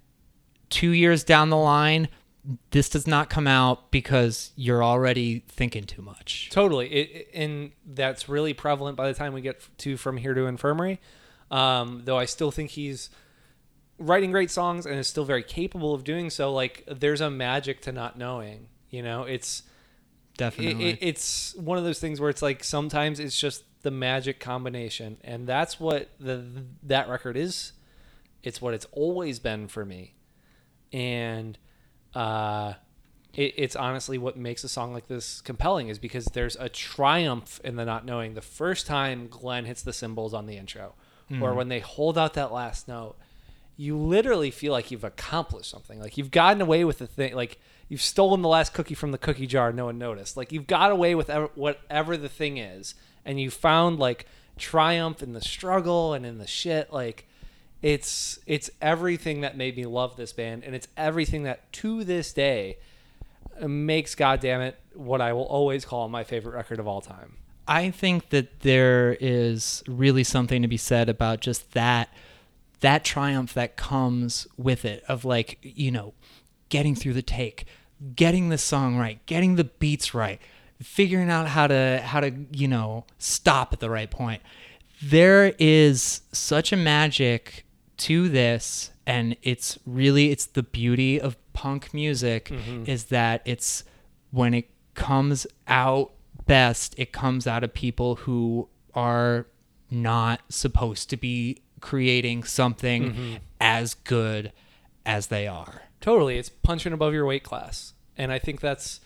two 0.69 0.91
years 0.91 1.23
down 1.23 1.49
the 1.49 1.57
line 1.57 2.09
this 2.71 2.89
does 2.89 3.07
not 3.07 3.29
come 3.29 3.47
out 3.47 3.91
because 3.91 4.51
you're 4.55 4.83
already 4.83 5.43
thinking 5.47 5.85
too 5.85 6.01
much. 6.01 6.49
Totally. 6.51 6.87
It, 6.89 7.29
and 7.33 7.71
that's 7.85 8.29
really 8.29 8.53
prevalent 8.53 8.97
by 8.97 9.07
the 9.07 9.13
time 9.13 9.33
we 9.33 9.41
get 9.41 9.67
to 9.79 9.97
from 9.97 10.17
here 10.17 10.33
to 10.33 10.45
infirmary. 10.45 10.99
Um, 11.51 12.01
though 12.05 12.17
i 12.17 12.25
still 12.25 12.49
think 12.49 12.71
he's 12.71 13.11
writing 13.99 14.31
great 14.31 14.49
songs 14.49 14.87
and 14.87 14.97
is 14.97 15.07
still 15.07 15.25
very 15.25 15.43
capable 15.43 15.93
of 15.93 16.03
doing 16.03 16.31
so 16.31 16.51
like 16.51 16.83
there's 16.87 17.21
a 17.21 17.29
magic 17.29 17.81
to 17.81 17.91
not 17.91 18.17
knowing 18.17 18.67
you 18.95 19.03
know? 19.03 19.23
It's 19.23 19.59
it, 19.59 20.37
definitely 20.37 20.89
it, 20.91 20.99
it's 21.01 21.53
one 21.55 21.77
of 21.77 21.83
those 21.83 21.99
things 21.99 22.19
where 22.21 22.29
it's 22.29 22.41
like 22.41 22.63
sometimes 22.63 23.19
it's 23.19 23.37
just 23.37 23.63
the 23.81 23.91
magic 23.91 24.39
combination. 24.39 25.17
And 25.23 25.45
that's 25.45 25.79
what 25.79 26.09
the 26.19 26.45
that 26.83 27.09
record 27.09 27.35
is. 27.35 27.73
It's 28.41 28.61
what 28.61 28.73
it's 28.73 28.87
always 28.91 29.39
been 29.39 29.67
for 29.67 29.85
me. 29.85 30.15
And 30.93 31.57
uh 32.15 32.73
it, 33.33 33.53
it's 33.57 33.75
honestly 33.75 34.17
what 34.17 34.37
makes 34.37 34.63
a 34.63 34.69
song 34.69 34.93
like 34.93 35.07
this 35.07 35.41
compelling 35.41 35.89
is 35.89 35.99
because 35.99 36.25
there's 36.25 36.55
a 36.55 36.69
triumph 36.69 37.59
in 37.63 37.75
the 37.75 37.85
not 37.85 38.05
knowing 38.05 38.33
the 38.33 38.41
first 38.41 38.87
time 38.87 39.27
glenn 39.27 39.65
hits 39.65 39.81
the 39.81 39.93
cymbals 39.93 40.33
on 40.33 40.45
the 40.45 40.57
intro 40.57 40.93
or 41.41 41.53
when 41.55 41.69
they 41.69 41.79
hold 41.79 42.17
out 42.17 42.35
that 42.35 42.51
last 42.51 42.87
note 42.87 43.15
you 43.77 43.97
literally 43.97 44.51
feel 44.51 44.71
like 44.71 44.91
you've 44.91 45.03
accomplished 45.03 45.69
something. 45.69 45.99
Like 45.99 46.17
you've 46.17 46.31
gotten 46.31 46.61
away 46.61 46.85
with 46.85 46.99
the 46.99 47.07
thing. 47.07 47.35
Like 47.35 47.59
you've 47.89 48.01
stolen 48.01 48.41
the 48.41 48.49
last 48.49 48.73
cookie 48.73 48.95
from 48.95 49.11
the 49.11 49.17
cookie 49.17 49.47
jar. 49.47 49.73
No 49.73 49.85
one 49.85 49.97
noticed. 49.97 50.37
Like 50.37 50.51
you've 50.51 50.67
got 50.67 50.91
away 50.91 51.15
with 51.15 51.29
ever, 51.29 51.49
whatever 51.55 52.15
the 52.15 52.29
thing 52.29 52.57
is, 52.57 52.95
and 53.25 53.39
you 53.39 53.51
found 53.51 53.99
like 53.99 54.27
triumph 54.57 55.21
in 55.21 55.33
the 55.33 55.41
struggle 55.41 56.13
and 56.13 56.25
in 56.25 56.37
the 56.37 56.47
shit. 56.47 56.93
Like 56.93 57.27
it's 57.81 58.39
it's 58.45 58.69
everything 58.81 59.41
that 59.41 59.57
made 59.57 59.77
me 59.77 59.85
love 59.85 60.15
this 60.15 60.33
band, 60.33 60.63
and 60.63 60.75
it's 60.75 60.87
everything 60.97 61.43
that 61.43 61.71
to 61.73 62.03
this 62.03 62.33
day 62.33 62.77
makes 63.61 64.15
goddamn 64.15 64.61
it 64.61 64.79
what 64.93 65.21
I 65.21 65.33
will 65.33 65.43
always 65.43 65.85
call 65.85 66.09
my 66.09 66.23
favorite 66.23 66.55
record 66.55 66.79
of 66.79 66.87
all 66.87 67.01
time. 67.01 67.37
I 67.67 67.89
think 67.89 68.29
that 68.29 68.61
there 68.61 69.17
is 69.19 69.83
really 69.87 70.23
something 70.23 70.61
to 70.61 70.67
be 70.67 70.77
said 70.77 71.09
about 71.09 71.41
just 71.41 71.71
that 71.73 72.09
that 72.81 73.03
triumph 73.03 73.53
that 73.53 73.77
comes 73.77 74.47
with 74.57 74.85
it 74.85 75.03
of 75.07 75.25
like, 75.25 75.57
you 75.61 75.91
know, 75.91 76.13
getting 76.69 76.93
through 76.93 77.13
the 77.13 77.21
take, 77.21 77.65
getting 78.15 78.49
the 78.49 78.57
song 78.57 78.97
right, 78.97 79.25
getting 79.25 79.55
the 79.55 79.63
beats 79.63 80.13
right, 80.13 80.39
figuring 80.81 81.29
out 81.29 81.47
how 81.47 81.67
to 81.67 82.01
how 82.03 82.19
to, 82.19 82.31
you 82.51 82.67
know, 82.67 83.05
stop 83.17 83.73
at 83.73 83.79
the 83.79 83.89
right 83.89 84.11
point. 84.11 84.41
There 85.01 85.53
is 85.57 86.21
such 86.31 86.71
a 86.71 86.77
magic 86.77 87.64
to 87.97 88.29
this 88.29 88.91
and 89.05 89.35
it's 89.41 89.77
really 89.85 90.31
it's 90.31 90.45
the 90.45 90.63
beauty 90.63 91.19
of 91.19 91.37
punk 91.53 91.93
music 91.93 92.45
mm-hmm. 92.45 92.83
is 92.85 93.05
that 93.05 93.41
it's 93.45 93.83
when 94.31 94.53
it 94.53 94.69
comes 94.95 95.45
out 95.67 96.11
best, 96.45 96.95
it 96.97 97.11
comes 97.11 97.47
out 97.47 97.63
of 97.63 97.73
people 97.73 98.15
who 98.15 98.67
are 98.93 99.47
not 99.91 100.41
supposed 100.49 101.09
to 101.09 101.17
be 101.17 101.61
creating 101.81 102.43
something 102.43 103.11
mm-hmm. 103.11 103.35
as 103.59 103.93
good 103.93 104.51
as 105.05 105.27
they 105.27 105.47
are. 105.47 105.83
Totally, 106.01 106.37
it's 106.37 106.49
punching 106.49 106.93
above 106.93 107.13
your 107.13 107.25
weight 107.25 107.43
class, 107.43 107.93
and 108.17 108.31
I 108.31 108.39
think 108.39 108.61
that's 108.61 108.99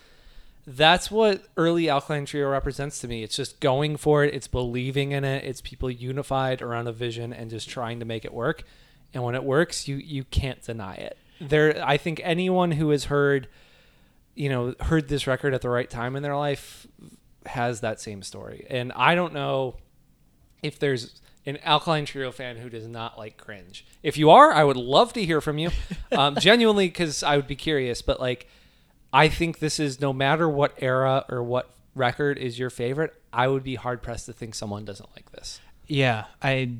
that's 0.67 1.09
what 1.09 1.43
early 1.57 1.89
Alkaline 1.89 2.25
Trio 2.25 2.49
represents 2.49 2.99
to 2.99 3.07
me. 3.07 3.23
It's 3.23 3.35
just 3.35 3.59
going 3.59 3.97
for 3.97 4.23
it. 4.23 4.33
It's 4.33 4.47
believing 4.47 5.11
in 5.11 5.23
it. 5.23 5.43
It's 5.43 5.61
people 5.61 5.89
unified 5.89 6.61
around 6.61 6.87
a 6.87 6.91
vision 6.91 7.33
and 7.33 7.49
just 7.49 7.69
trying 7.69 7.99
to 7.99 8.05
make 8.05 8.25
it 8.25 8.33
work. 8.33 8.63
And 9.13 9.23
when 9.23 9.35
it 9.35 9.43
works, 9.43 9.87
you 9.87 9.95
you 9.97 10.23
can't 10.25 10.61
deny 10.61 10.95
it. 10.95 11.17
There, 11.41 11.83
I 11.83 11.97
think 11.97 12.21
anyone 12.23 12.71
who 12.71 12.89
has 12.89 13.05
heard, 13.05 13.47
you 14.35 14.49
know, 14.49 14.75
heard 14.81 15.07
this 15.07 15.25
record 15.25 15.53
at 15.53 15.61
the 15.61 15.69
right 15.69 15.89
time 15.89 16.15
in 16.15 16.23
their 16.23 16.35
life 16.35 16.85
has 17.45 17.81
that 17.81 17.99
same 17.99 18.21
story. 18.21 18.67
And 18.69 18.91
I 18.93 19.15
don't 19.15 19.33
know 19.33 19.77
if 20.61 20.77
there's 20.77 21.21
an 21.45 21.57
Alkaline 21.63 22.05
Trio 22.05 22.31
fan 22.31 22.57
who 22.57 22.69
does 22.69 22.87
not 22.87 23.17
like 23.17 23.37
cringe. 23.37 23.85
If 24.03 24.17
you 24.17 24.29
are, 24.29 24.51
I 24.51 24.63
would 24.63 24.77
love 24.77 25.13
to 25.13 25.25
hear 25.25 25.41
from 25.41 25.57
you, 25.57 25.71
um, 26.11 26.35
genuinely, 26.35 26.87
because 26.87 27.23
I 27.23 27.35
would 27.37 27.47
be 27.47 27.55
curious. 27.55 28.01
But 28.01 28.19
like, 28.19 28.47
I 29.11 29.27
think 29.29 29.59
this 29.59 29.79
is 29.79 29.99
no 29.99 30.13
matter 30.13 30.47
what 30.47 30.73
era 30.77 31.25
or 31.29 31.43
what 31.43 31.71
record 31.95 32.37
is 32.37 32.59
your 32.59 32.69
favorite, 32.69 33.13
I 33.33 33.47
would 33.47 33.63
be 33.63 33.75
hard 33.75 34.01
pressed 34.01 34.25
to 34.27 34.33
think 34.33 34.55
someone 34.55 34.85
doesn't 34.85 35.09
like 35.15 35.31
this. 35.31 35.59
Yeah, 35.87 36.25
I 36.41 36.75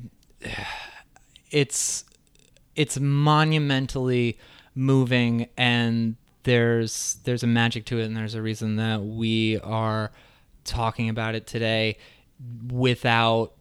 it's 1.50 2.04
it's 2.76 2.98
monumentally 2.98 4.38
moving 4.74 5.48
and 5.56 6.16
there's 6.44 7.18
there's 7.24 7.42
a 7.42 7.46
magic 7.46 7.84
to 7.86 7.98
it 7.98 8.04
and 8.04 8.16
there's 8.16 8.34
a 8.34 8.42
reason 8.42 8.76
that 8.76 9.02
we 9.02 9.58
are 9.60 10.10
talking 10.64 11.08
about 11.08 11.34
it 11.34 11.46
today 11.46 11.98
without 12.72 13.52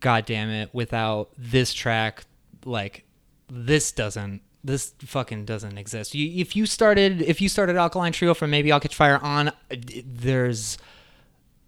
god 0.00 0.24
damn 0.26 0.48
it 0.48 0.70
without 0.72 1.30
this 1.38 1.72
track 1.72 2.24
like 2.64 3.04
this 3.48 3.92
doesn't 3.92 4.40
this 4.64 4.94
fucking 5.00 5.44
doesn't 5.44 5.76
exist 5.76 6.14
you, 6.14 6.40
if 6.40 6.56
you 6.56 6.64
started 6.66 7.20
if 7.22 7.40
you 7.40 7.48
started 7.48 7.76
alkaline 7.76 8.12
trio 8.12 8.32
from 8.34 8.50
maybe 8.50 8.72
i'll 8.72 8.80
catch 8.80 8.94
fire 8.96 9.18
on 9.22 9.52
there's 10.04 10.78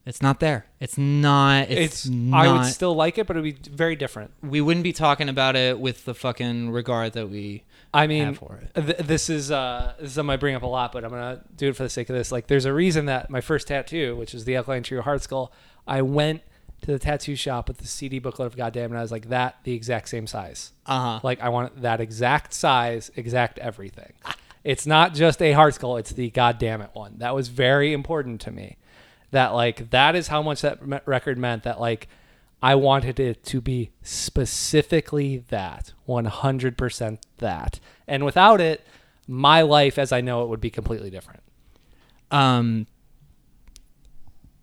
It's 0.07 0.23
not 0.23 0.39
there. 0.39 0.67
It's 0.79 0.97
not. 0.97 1.69
It's, 1.69 2.07
It's, 2.07 2.11
I 2.33 2.47
would 2.47 2.67
still 2.67 2.95
like 2.95 3.19
it, 3.19 3.27
but 3.27 3.37
it 3.37 3.41
would 3.43 3.63
be 3.65 3.71
very 3.71 3.97
different. 3.97 4.31
we 4.41 4.61
wouldn't 4.61 4.85
be 4.85 4.93
talking 4.93 5.29
about 5.29 5.57
it 5.57 5.81
with 5.81 6.05
the 6.05 6.15
fucking 6.15 6.71
regard 6.71 7.15
that 7.15 7.29
we 7.29 7.65
I 7.93 8.07
mean, 8.07 8.27
have 8.27 8.39
for 8.39 8.61
it. 8.63 8.87
th- 8.87 8.99
this 8.99 9.29
is 9.29 9.51
uh, 9.51 9.95
this 9.99 10.11
is 10.11 10.15
something 10.15 10.33
I 10.33 10.37
bring 10.37 10.55
up 10.55 10.63
a 10.63 10.67
lot, 10.67 10.93
but 10.93 11.03
I'm 11.05 11.11
gonna 11.11 11.43
do 11.57 11.71
it 11.71 11.77
for 11.77 11.83
the 11.83 11.89
sake 11.89 12.09
of 12.09 12.15
this. 12.15 12.31
Like, 12.31 12.47
there's 12.47 12.67
a 12.67 12.73
reason 12.73 13.07
that 13.07 13.31
my 13.31 13.41
first 13.41 13.67
tattoo, 13.67 14.15
which 14.15 14.33
is 14.33 14.45
the 14.45 14.55
Alkaline 14.55 14.85
Trio 14.85 15.03
Heart 15.03 15.23
Skull, 15.23 15.53
I 15.89 16.03
went 16.03 16.43
to 16.87 16.93
the 16.93 16.99
tattoo 16.99 17.37
shop 17.37 17.69
with 17.69 17.79
the 17.79 17.87
CD 17.87 18.19
booklet 18.19 18.47
of 18.47 18.57
Goddamn, 18.57 18.93
and 18.93 18.99
I 18.99 19.03
was 19.03 19.13
like, 19.13 19.29
that 19.29 19.57
the 19.65 19.73
exact 19.73 20.09
same 20.09 20.27
size. 20.27 20.73
Uh 20.87 21.01
huh. 21.01 21.21
Like, 21.23 21.41
I 21.41 21.49
want 21.49 21.83
that 21.83 22.01
exact 22.01 22.55
size, 22.55 23.11
exact 23.17 23.59
everything. 23.59 24.13
It's 24.63 24.87
not 24.87 25.13
just 25.13 25.43
a 25.43 25.53
heart 25.53 25.75
skull; 25.75 25.97
it's 25.97 26.13
the 26.13 26.31
Goddamn 26.31 26.81
it 26.81 26.91
one. 26.93 27.19
That 27.19 27.35
was 27.35 27.49
very 27.49 27.93
important 27.93 28.41
to 28.43 28.51
me. 28.51 28.77
That 29.33 29.49
like 29.49 29.91
that 29.91 30.15
is 30.15 30.29
how 30.29 30.43
much 30.43 30.63
that 30.63 30.79
record 31.07 31.39
meant. 31.39 31.65
That 31.65 31.81
like 31.81 32.09
I 32.63 32.77
wanted 32.77 33.21
it 33.21 33.45
to 33.47 33.61
be 33.61 33.91
specifically 34.03 35.39
that, 35.49 35.93
100% 36.09 37.19
that. 37.39 37.81
And 38.09 38.25
without 38.25 38.61
it, 38.61 38.87
my 39.29 39.63
life 39.63 39.99
as 39.99 40.13
I 40.13 40.21
know 40.21 40.43
it 40.43 40.49
would 40.49 40.61
be 40.61 40.71
completely 40.71 41.11
different. 41.11 41.43
Um, 42.31 42.87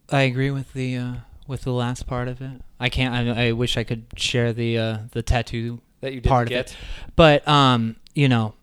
I 0.10 0.22
agree 0.22 0.52
with 0.52 0.74
the 0.74 0.98
uh, 0.98 1.14
with 1.48 1.62
the 1.64 1.72
last 1.74 2.08
part 2.08 2.28
of 2.28 2.42
it. 2.42 2.62
I 2.80 2.90
can't. 2.90 3.14
I, 3.38 3.48
I 3.48 3.52
wish 3.52 3.78
I 3.78 3.84
could 3.84 4.06
share 4.18 4.54
the 4.54 4.78
uh, 4.78 4.98
the 5.12 5.22
tattoo 5.22 5.82
That 6.02 6.14
you 6.14 6.22
didn't 6.22 6.30
part 6.30 6.50
get. 6.50 6.68
of 6.68 6.72
it, 6.74 6.78
but 7.16 7.48
um, 7.48 7.96
you 8.14 8.28
know, 8.30 8.54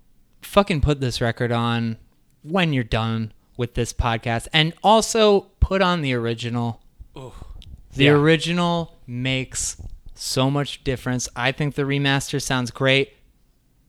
fucking 0.43 0.81
put 0.81 1.01
this 1.01 1.21
record 1.21 1.53
on 1.53 1.97
when 2.43 2.73
you're 2.73 2.85
done 2.85 3.33
with 3.57 3.75
this 3.75 3.93
podcast, 3.93 4.49
and 4.53 4.73
also 4.83 5.43
put 5.61 5.83
on 5.83 6.01
the 6.03 6.15
original. 6.15 6.81
The 7.15 8.05
Yeah. 8.05 8.11
original 8.13 8.97
makes 9.07 9.77
so 10.15 10.51
much 10.51 10.85
difference. 10.85 11.29
I 11.35 11.51
think 11.53 11.75
the 11.75 11.83
remaster 11.83 12.41
sounds 12.41 12.71
great, 12.71 13.15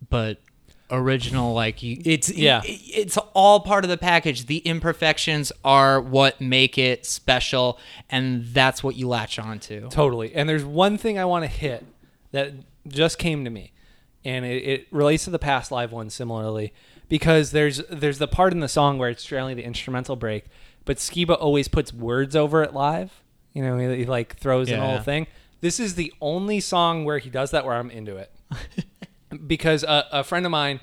but 0.10 0.40
original 0.92 1.54
like 1.54 1.82
you 1.82 2.00
it's 2.06 2.30
Yeah. 2.30 2.62
it- 2.66 2.70
it's 2.70 3.18
all 3.34 3.62
part 3.62 3.84
of 3.86 3.90
the 3.90 3.98
package. 3.98 4.46
The 4.48 4.58
imperfections 4.58 5.52
are 5.64 6.00
what 6.02 6.42
make 6.42 6.78
it 6.78 7.06
special 7.06 7.80
and 8.10 8.46
that's 8.48 8.84
what 8.84 8.96
you 8.96 9.08
latch 9.08 9.40
onto. 9.40 9.90
Totally. 9.90 10.34
And 10.36 10.48
there's 10.50 10.66
one 10.66 10.98
thing 10.98 11.18
I 11.18 11.26
want 11.26 11.44
to 11.44 11.48
hit 11.50 11.86
that 12.32 12.54
just 12.88 13.18
came 13.18 13.44
to 13.46 13.50
me, 13.50 13.72
and 14.26 14.44
it, 14.46 14.64
it 14.64 14.88
relates 14.92 15.24
to 15.26 15.30
the 15.30 15.40
past 15.40 15.72
live 15.72 15.92
one 15.92 16.10
similarly 16.10 16.74
because 17.10 17.52
there's 17.52 17.82
there's 17.90 18.18
the 18.18 18.28
part 18.28 18.54
in 18.54 18.60
the 18.60 18.68
song 18.70 18.98
where 18.98 19.10
it's 19.10 19.24
generally 19.24 19.54
the 19.54 19.64
instrumental 19.64 20.16
break, 20.16 20.46
but 20.86 20.98
Skiba 20.98 21.38
always 21.40 21.68
puts 21.68 21.94
words 21.94 22.36
over 22.36 22.64
it 22.64 22.74
live. 22.74 23.22
You 23.54 23.64
know, 23.64 23.78
he, 23.78 23.98
he 23.98 24.06
like 24.06 24.38
throws 24.38 24.70
in 24.70 24.80
a 24.80 24.86
whole 24.86 25.00
thing. 25.00 25.28
This 25.60 25.80
is 25.80 25.96
the 25.96 26.12
only 26.22 26.60
song 26.60 27.06
where 27.06 27.20
he 27.20 27.30
does 27.30 27.52
that 27.52 27.66
where 27.66 27.76
I'm 27.76 27.92
into 27.92 28.16
it. 28.18 28.32
because 29.48 29.84
a, 29.84 30.08
a 30.12 30.24
friend 30.24 30.46
of 30.46 30.52
mine, 30.52 30.80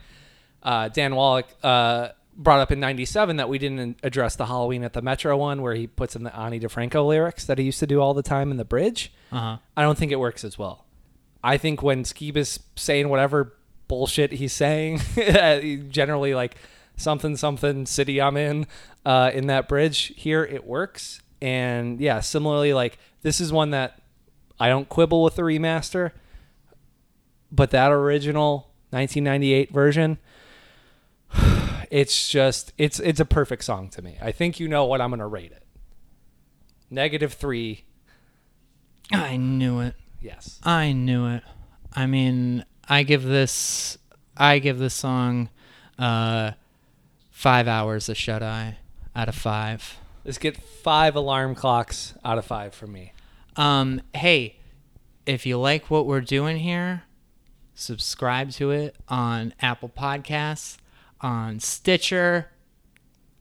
uh, 0.62 0.88
Dan 0.88 1.14
Wallach, 1.14 1.46
uh, 1.62 2.08
brought 2.36 2.60
up 2.60 2.70
in 2.70 2.80
'97 2.80 3.36
that 3.36 3.48
we 3.48 3.58
didn't 3.58 3.98
address 4.02 4.36
the 4.36 4.46
Halloween 4.46 4.84
at 4.84 4.92
the 4.92 5.02
Metro 5.02 5.36
one, 5.36 5.62
where 5.62 5.74
he 5.74 5.86
puts 5.86 6.14
in 6.16 6.22
the 6.22 6.36
Ani 6.36 6.60
DiFranco 6.60 7.06
lyrics 7.06 7.44
that 7.46 7.58
he 7.58 7.64
used 7.64 7.80
to 7.80 7.86
do 7.86 8.00
all 8.00 8.14
the 8.14 8.22
time 8.22 8.50
in 8.50 8.56
the 8.56 8.64
bridge. 8.64 9.12
Uh-huh. 9.32 9.58
I 9.76 9.82
don't 9.82 9.98
think 9.98 10.12
it 10.12 10.20
works 10.20 10.44
as 10.44 10.58
well. 10.58 10.84
I 11.42 11.56
think 11.56 11.82
when 11.82 12.04
Skiba's 12.04 12.60
saying 12.76 13.08
whatever 13.08 13.54
bullshit 13.86 14.32
he's 14.32 14.52
saying, 14.52 15.00
generally 15.90 16.34
like 16.34 16.56
something 16.96 17.36
something 17.36 17.86
city 17.86 18.20
I'm 18.20 18.36
in 18.36 18.66
uh, 19.04 19.30
in 19.32 19.46
that 19.46 19.68
bridge 19.68 20.12
here, 20.16 20.44
it 20.44 20.66
works. 20.66 21.20
And 21.40 22.00
yeah, 22.00 22.20
similarly, 22.20 22.74
like 22.74 22.98
this 23.22 23.40
is 23.40 23.52
one 23.52 23.70
that 23.70 24.02
I 24.60 24.68
don't 24.68 24.88
quibble 24.88 25.22
with 25.22 25.36
the 25.36 25.42
remaster, 25.42 26.12
but 27.50 27.70
that 27.70 27.92
original 27.92 28.70
1998 28.90 29.70
version, 29.72 30.18
it's 31.90 32.28
just 32.28 32.72
it's 32.78 33.00
it's 33.00 33.20
a 33.20 33.24
perfect 33.24 33.64
song 33.64 33.88
to 33.90 34.02
me. 34.02 34.18
I 34.20 34.32
think 34.32 34.60
you 34.60 34.68
know 34.68 34.84
what 34.84 35.00
I'm 35.00 35.10
gonna 35.10 35.26
rate 35.26 35.52
it. 35.52 35.64
Negative 36.90 37.32
three, 37.32 37.84
I 39.12 39.36
knew 39.36 39.80
it. 39.80 39.94
yes. 40.20 40.58
I 40.62 40.92
knew 40.92 41.26
it. 41.26 41.42
I 41.94 42.06
mean, 42.06 42.64
I 42.88 43.02
give 43.02 43.22
this 43.22 43.98
I 44.36 44.58
give 44.58 44.78
this 44.78 44.94
song 44.94 45.50
uh 45.98 46.52
5 47.30 47.68
hours 47.68 48.08
of 48.08 48.16
shut 48.16 48.42
eye 48.42 48.78
out 49.14 49.28
of 49.28 49.34
5. 49.34 49.98
Let's 50.24 50.38
get 50.38 50.56
five 50.56 51.14
alarm 51.16 51.54
clocks 51.54 52.14
out 52.24 52.36
of 52.36 52.44
five 52.44 52.74
for 52.74 52.86
me. 52.86 53.12
Um, 53.56 54.02
hey, 54.14 54.56
if 55.24 55.46
you 55.46 55.58
like 55.58 55.88
what 55.90 56.04
we're 56.04 56.20
doing 56.20 56.58
here, 56.58 57.04
subscribe 57.78 58.50
to 58.50 58.70
it 58.70 58.96
on 59.08 59.54
Apple 59.60 59.88
Podcasts, 59.88 60.78
on 61.20 61.60
Stitcher, 61.60 62.50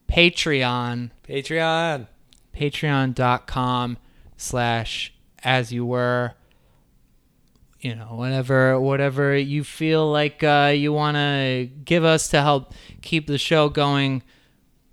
Patreon, 0.08 1.10
Patreon. 1.28 2.08
patreon.com 2.56 3.98
slash 4.38 5.14
as 5.44 5.74
you 5.74 5.86
were. 5.86 6.34
You 7.80 7.96
know, 7.96 8.16
whatever 8.16 8.80
whatever 8.80 9.38
you 9.38 9.64
feel 9.64 10.12
like 10.12 10.44
uh, 10.44 10.74
you 10.76 10.92
want 10.92 11.16
to 11.16 11.70
give 11.86 12.04
us 12.04 12.28
to 12.30 12.42
help 12.42 12.74
keep 13.02 13.28
the 13.28 13.38
show 13.38 13.70
going, 13.70 14.24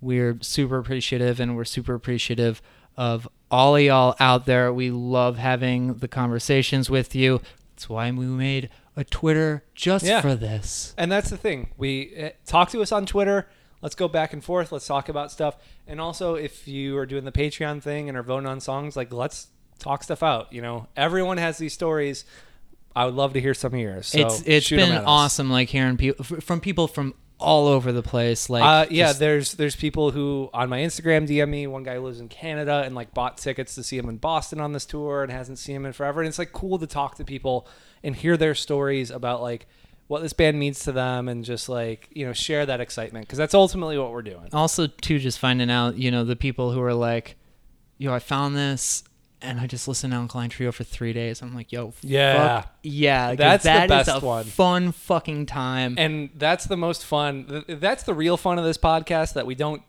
we're 0.01 0.37
super 0.41 0.77
appreciative 0.77 1.39
and 1.39 1.55
we're 1.55 1.65
super 1.65 1.95
appreciative 1.95 2.61
of 2.95 3.27
all 3.49 3.75
of 3.75 3.81
y'all 3.81 4.15
out 4.19 4.45
there. 4.45 4.71
We 4.71 4.91
love 4.91 5.37
having 5.37 5.95
the 5.95 6.07
conversations 6.07 6.89
with 6.89 7.15
you. 7.15 7.41
That's 7.73 7.89
why 7.89 8.11
we 8.11 8.25
made 8.25 8.69
a 8.95 9.03
Twitter 9.03 9.63
just 9.73 10.05
Yeah. 10.05 10.21
for 10.21 10.35
this. 10.35 10.93
And 10.97 11.11
that's 11.11 11.29
the 11.29 11.37
thing. 11.37 11.69
We 11.77 12.13
uh, 12.17 12.29
talk 12.45 12.69
to 12.71 12.81
us 12.81 12.91
on 12.91 13.05
Twitter. 13.05 13.47
Let's 13.81 13.95
go 13.95 14.07
back 14.07 14.33
and 14.33 14.43
forth. 14.43 14.71
Let's 14.71 14.87
talk 14.87 15.09
about 15.09 15.31
stuff. 15.31 15.57
And 15.85 16.01
also, 16.01 16.35
if 16.35 16.67
you 16.67 16.97
are 16.97 17.05
doing 17.05 17.25
the 17.25 17.31
Patreon 17.31 17.81
thing 17.83 18.09
and 18.09 18.17
are 18.17 18.23
voting 18.23 18.47
on 18.47 18.59
songs, 18.59 18.95
like 18.95 19.13
let's 19.13 19.47
talk 19.79 20.03
stuff 20.03 20.23
out. 20.23 20.51
You 20.51 20.61
know, 20.61 20.87
everyone 20.95 21.37
has 21.37 21.57
these 21.57 21.73
stories. 21.73 22.25
I 22.95 23.05
would 23.05 23.13
love 23.13 23.33
to 23.33 23.41
hear 23.41 23.53
some 23.53 23.73
of 23.73 23.79
yours. 23.79 24.07
So 24.07 24.19
it's 24.19 24.41
it's 24.45 24.69
been 24.69 25.03
awesome, 25.03 25.51
like 25.51 25.69
hearing 25.69 25.97
people 25.97 26.23
from 26.23 26.61
people 26.61 26.87
from 26.87 27.13
all 27.39 27.67
over 27.67 27.91
the 27.91 28.01
place. 28.01 28.49
Like, 28.49 28.63
Uh, 28.63 28.85
yeah, 28.89 29.07
just- 29.07 29.19
there's 29.19 29.53
there's 29.53 29.75
people 29.75 30.11
who 30.11 30.49
on 30.53 30.69
my 30.69 30.79
Instagram 30.79 31.27
DM 31.27 31.49
me. 31.49 31.67
One 31.67 31.83
guy 31.83 31.97
lives 31.97 32.19
in 32.19 32.29
Canada 32.29 32.83
and 32.85 32.95
like 32.95 33.13
bought 33.13 33.37
tickets 33.37 33.75
to 33.75 33.83
see 33.83 33.97
him 33.97 34.07
in 34.09 34.17
Boston 34.17 34.59
on 34.61 34.71
this 34.71 34.85
tour 34.85 35.23
and 35.23 35.31
hasn't 35.31 35.59
seen 35.59 35.75
him 35.75 35.85
in 35.85 35.93
forever. 35.93 36.21
And 36.21 36.27
it's 36.27 36.39
like 36.39 36.51
cool 36.53 36.79
to 36.79 36.87
talk 36.87 37.15
to 37.15 37.25
people 37.25 37.67
and 38.03 38.15
hear 38.15 38.37
their 38.37 38.55
stories 38.55 39.11
about 39.11 39.41
like 39.41 39.67
what 40.07 40.21
this 40.21 40.33
band 40.33 40.59
means 40.59 40.79
to 40.81 40.91
them 40.91 41.27
and 41.27 41.43
just 41.43 41.67
like 41.67 42.07
you 42.11 42.25
know 42.25 42.31
share 42.33 42.65
that 42.65 42.79
excitement 42.79 43.25
because 43.25 43.37
that's 43.39 43.55
ultimately 43.55 43.97
what 43.97 44.11
we're 44.11 44.21
doing. 44.21 44.47
also 44.53 44.85
too 44.85 45.17
just 45.17 45.39
finding 45.39 45.71
out 45.71 45.97
you 45.97 46.11
know 46.11 46.23
the 46.23 46.35
people 46.35 46.71
who 46.71 46.79
are 46.81 46.93
like 46.93 47.35
yo 47.97 48.13
i 48.13 48.19
found 48.19 48.55
this 48.55 49.03
and 49.41 49.59
i 49.59 49.67
just 49.67 49.87
listened 49.87 50.11
to 50.13 50.17
alkaline 50.17 50.49
trio 50.49 50.71
for 50.71 50.83
three 50.83 51.13
days 51.13 51.41
i'm 51.41 51.53
like 51.53 51.71
yo 51.71 51.93
Yeah. 52.01 52.61
fuck 52.61 52.75
yeah 52.83 53.35
That's 53.35 53.63
the 53.63 53.69
that 53.69 53.83
is 53.85 53.89
best 54.07 54.23
a 54.23 54.25
one. 54.25 54.43
fun 54.45 54.91
fucking 54.91 55.45
time 55.45 55.95
And 55.97 56.29
that's 56.35 56.65
the 56.65 56.77
most 56.77 57.03
fun. 57.05 57.63
That's 57.67 58.03
the 58.03 58.13
real 58.13 58.37
fun 58.37 58.57
of 58.59 58.65
this 58.65 58.77
podcast 58.77 59.33
that 59.33 59.45
we 59.45 59.55
don't. 59.55 59.81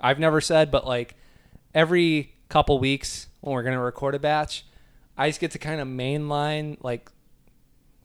I've 0.00 0.18
never 0.18 0.40
said, 0.40 0.70
but 0.70 0.86
like 0.86 1.14
every 1.74 2.34
couple 2.48 2.78
weeks 2.78 3.26
when 3.40 3.52
we're 3.54 3.62
gonna 3.62 3.80
record 3.82 4.14
a 4.14 4.18
batch, 4.18 4.64
I 5.16 5.28
just 5.28 5.40
get 5.40 5.50
to 5.52 5.58
kind 5.58 5.80
of 5.80 5.86
mainline 5.88 6.76
like 6.82 7.10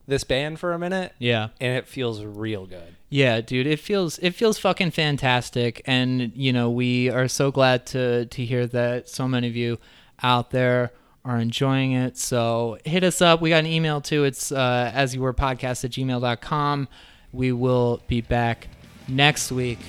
this 0.06 0.24
band 0.26 0.60
for 0.60 0.74
a 0.74 0.80
minute 0.80 1.14
yeah 1.18 1.48
and 1.62 1.78
it 1.78 1.88
feels 1.88 2.22
real 2.26 2.66
good. 2.66 2.94
yeah 3.10 3.40
dude 3.40 3.66
it 3.66 3.80
feels 3.80 4.20
it 4.20 4.32
feels 4.32 4.60
fucking 4.60 4.92
fantastic 4.92 5.82
and 5.86 6.34
you 6.36 6.52
know 6.52 6.70
we 6.70 7.10
are 7.10 7.30
so 7.30 7.52
glad 7.52 7.86
to 7.86 8.26
to 8.26 8.44
hear 8.44 8.68
that 8.68 9.08
so 9.08 9.30
many 9.30 9.48
of 9.48 9.56
you 9.56 9.80
out 10.24 10.52
there 10.52 10.92
are 11.26 11.38
enjoying 11.38 11.92
it. 11.94 12.18
So 12.18 12.78
hit 12.86 13.04
us 13.04 13.22
up. 13.22 13.42
We 13.42 13.50
got 13.50 13.60
an 13.60 13.68
email 13.68 14.02
too. 14.02 14.24
It's 14.24 14.52
uh, 14.52 14.92
as 14.94 15.14
you 15.14 15.22
were 15.22 15.34
podcast 15.34 15.84
at 15.86 15.92
gmail.com 15.92 16.88
we 17.34 17.52
will 17.52 18.02
be 18.08 18.22
back 18.22 18.70
next 19.10 19.52
week 19.52 19.80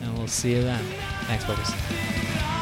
and 0.00 0.16
we'll 0.16 0.28
see 0.28 0.52
you 0.52 0.62
then. 0.62 0.82
Thanks 1.24 1.44
buddies 1.44 2.55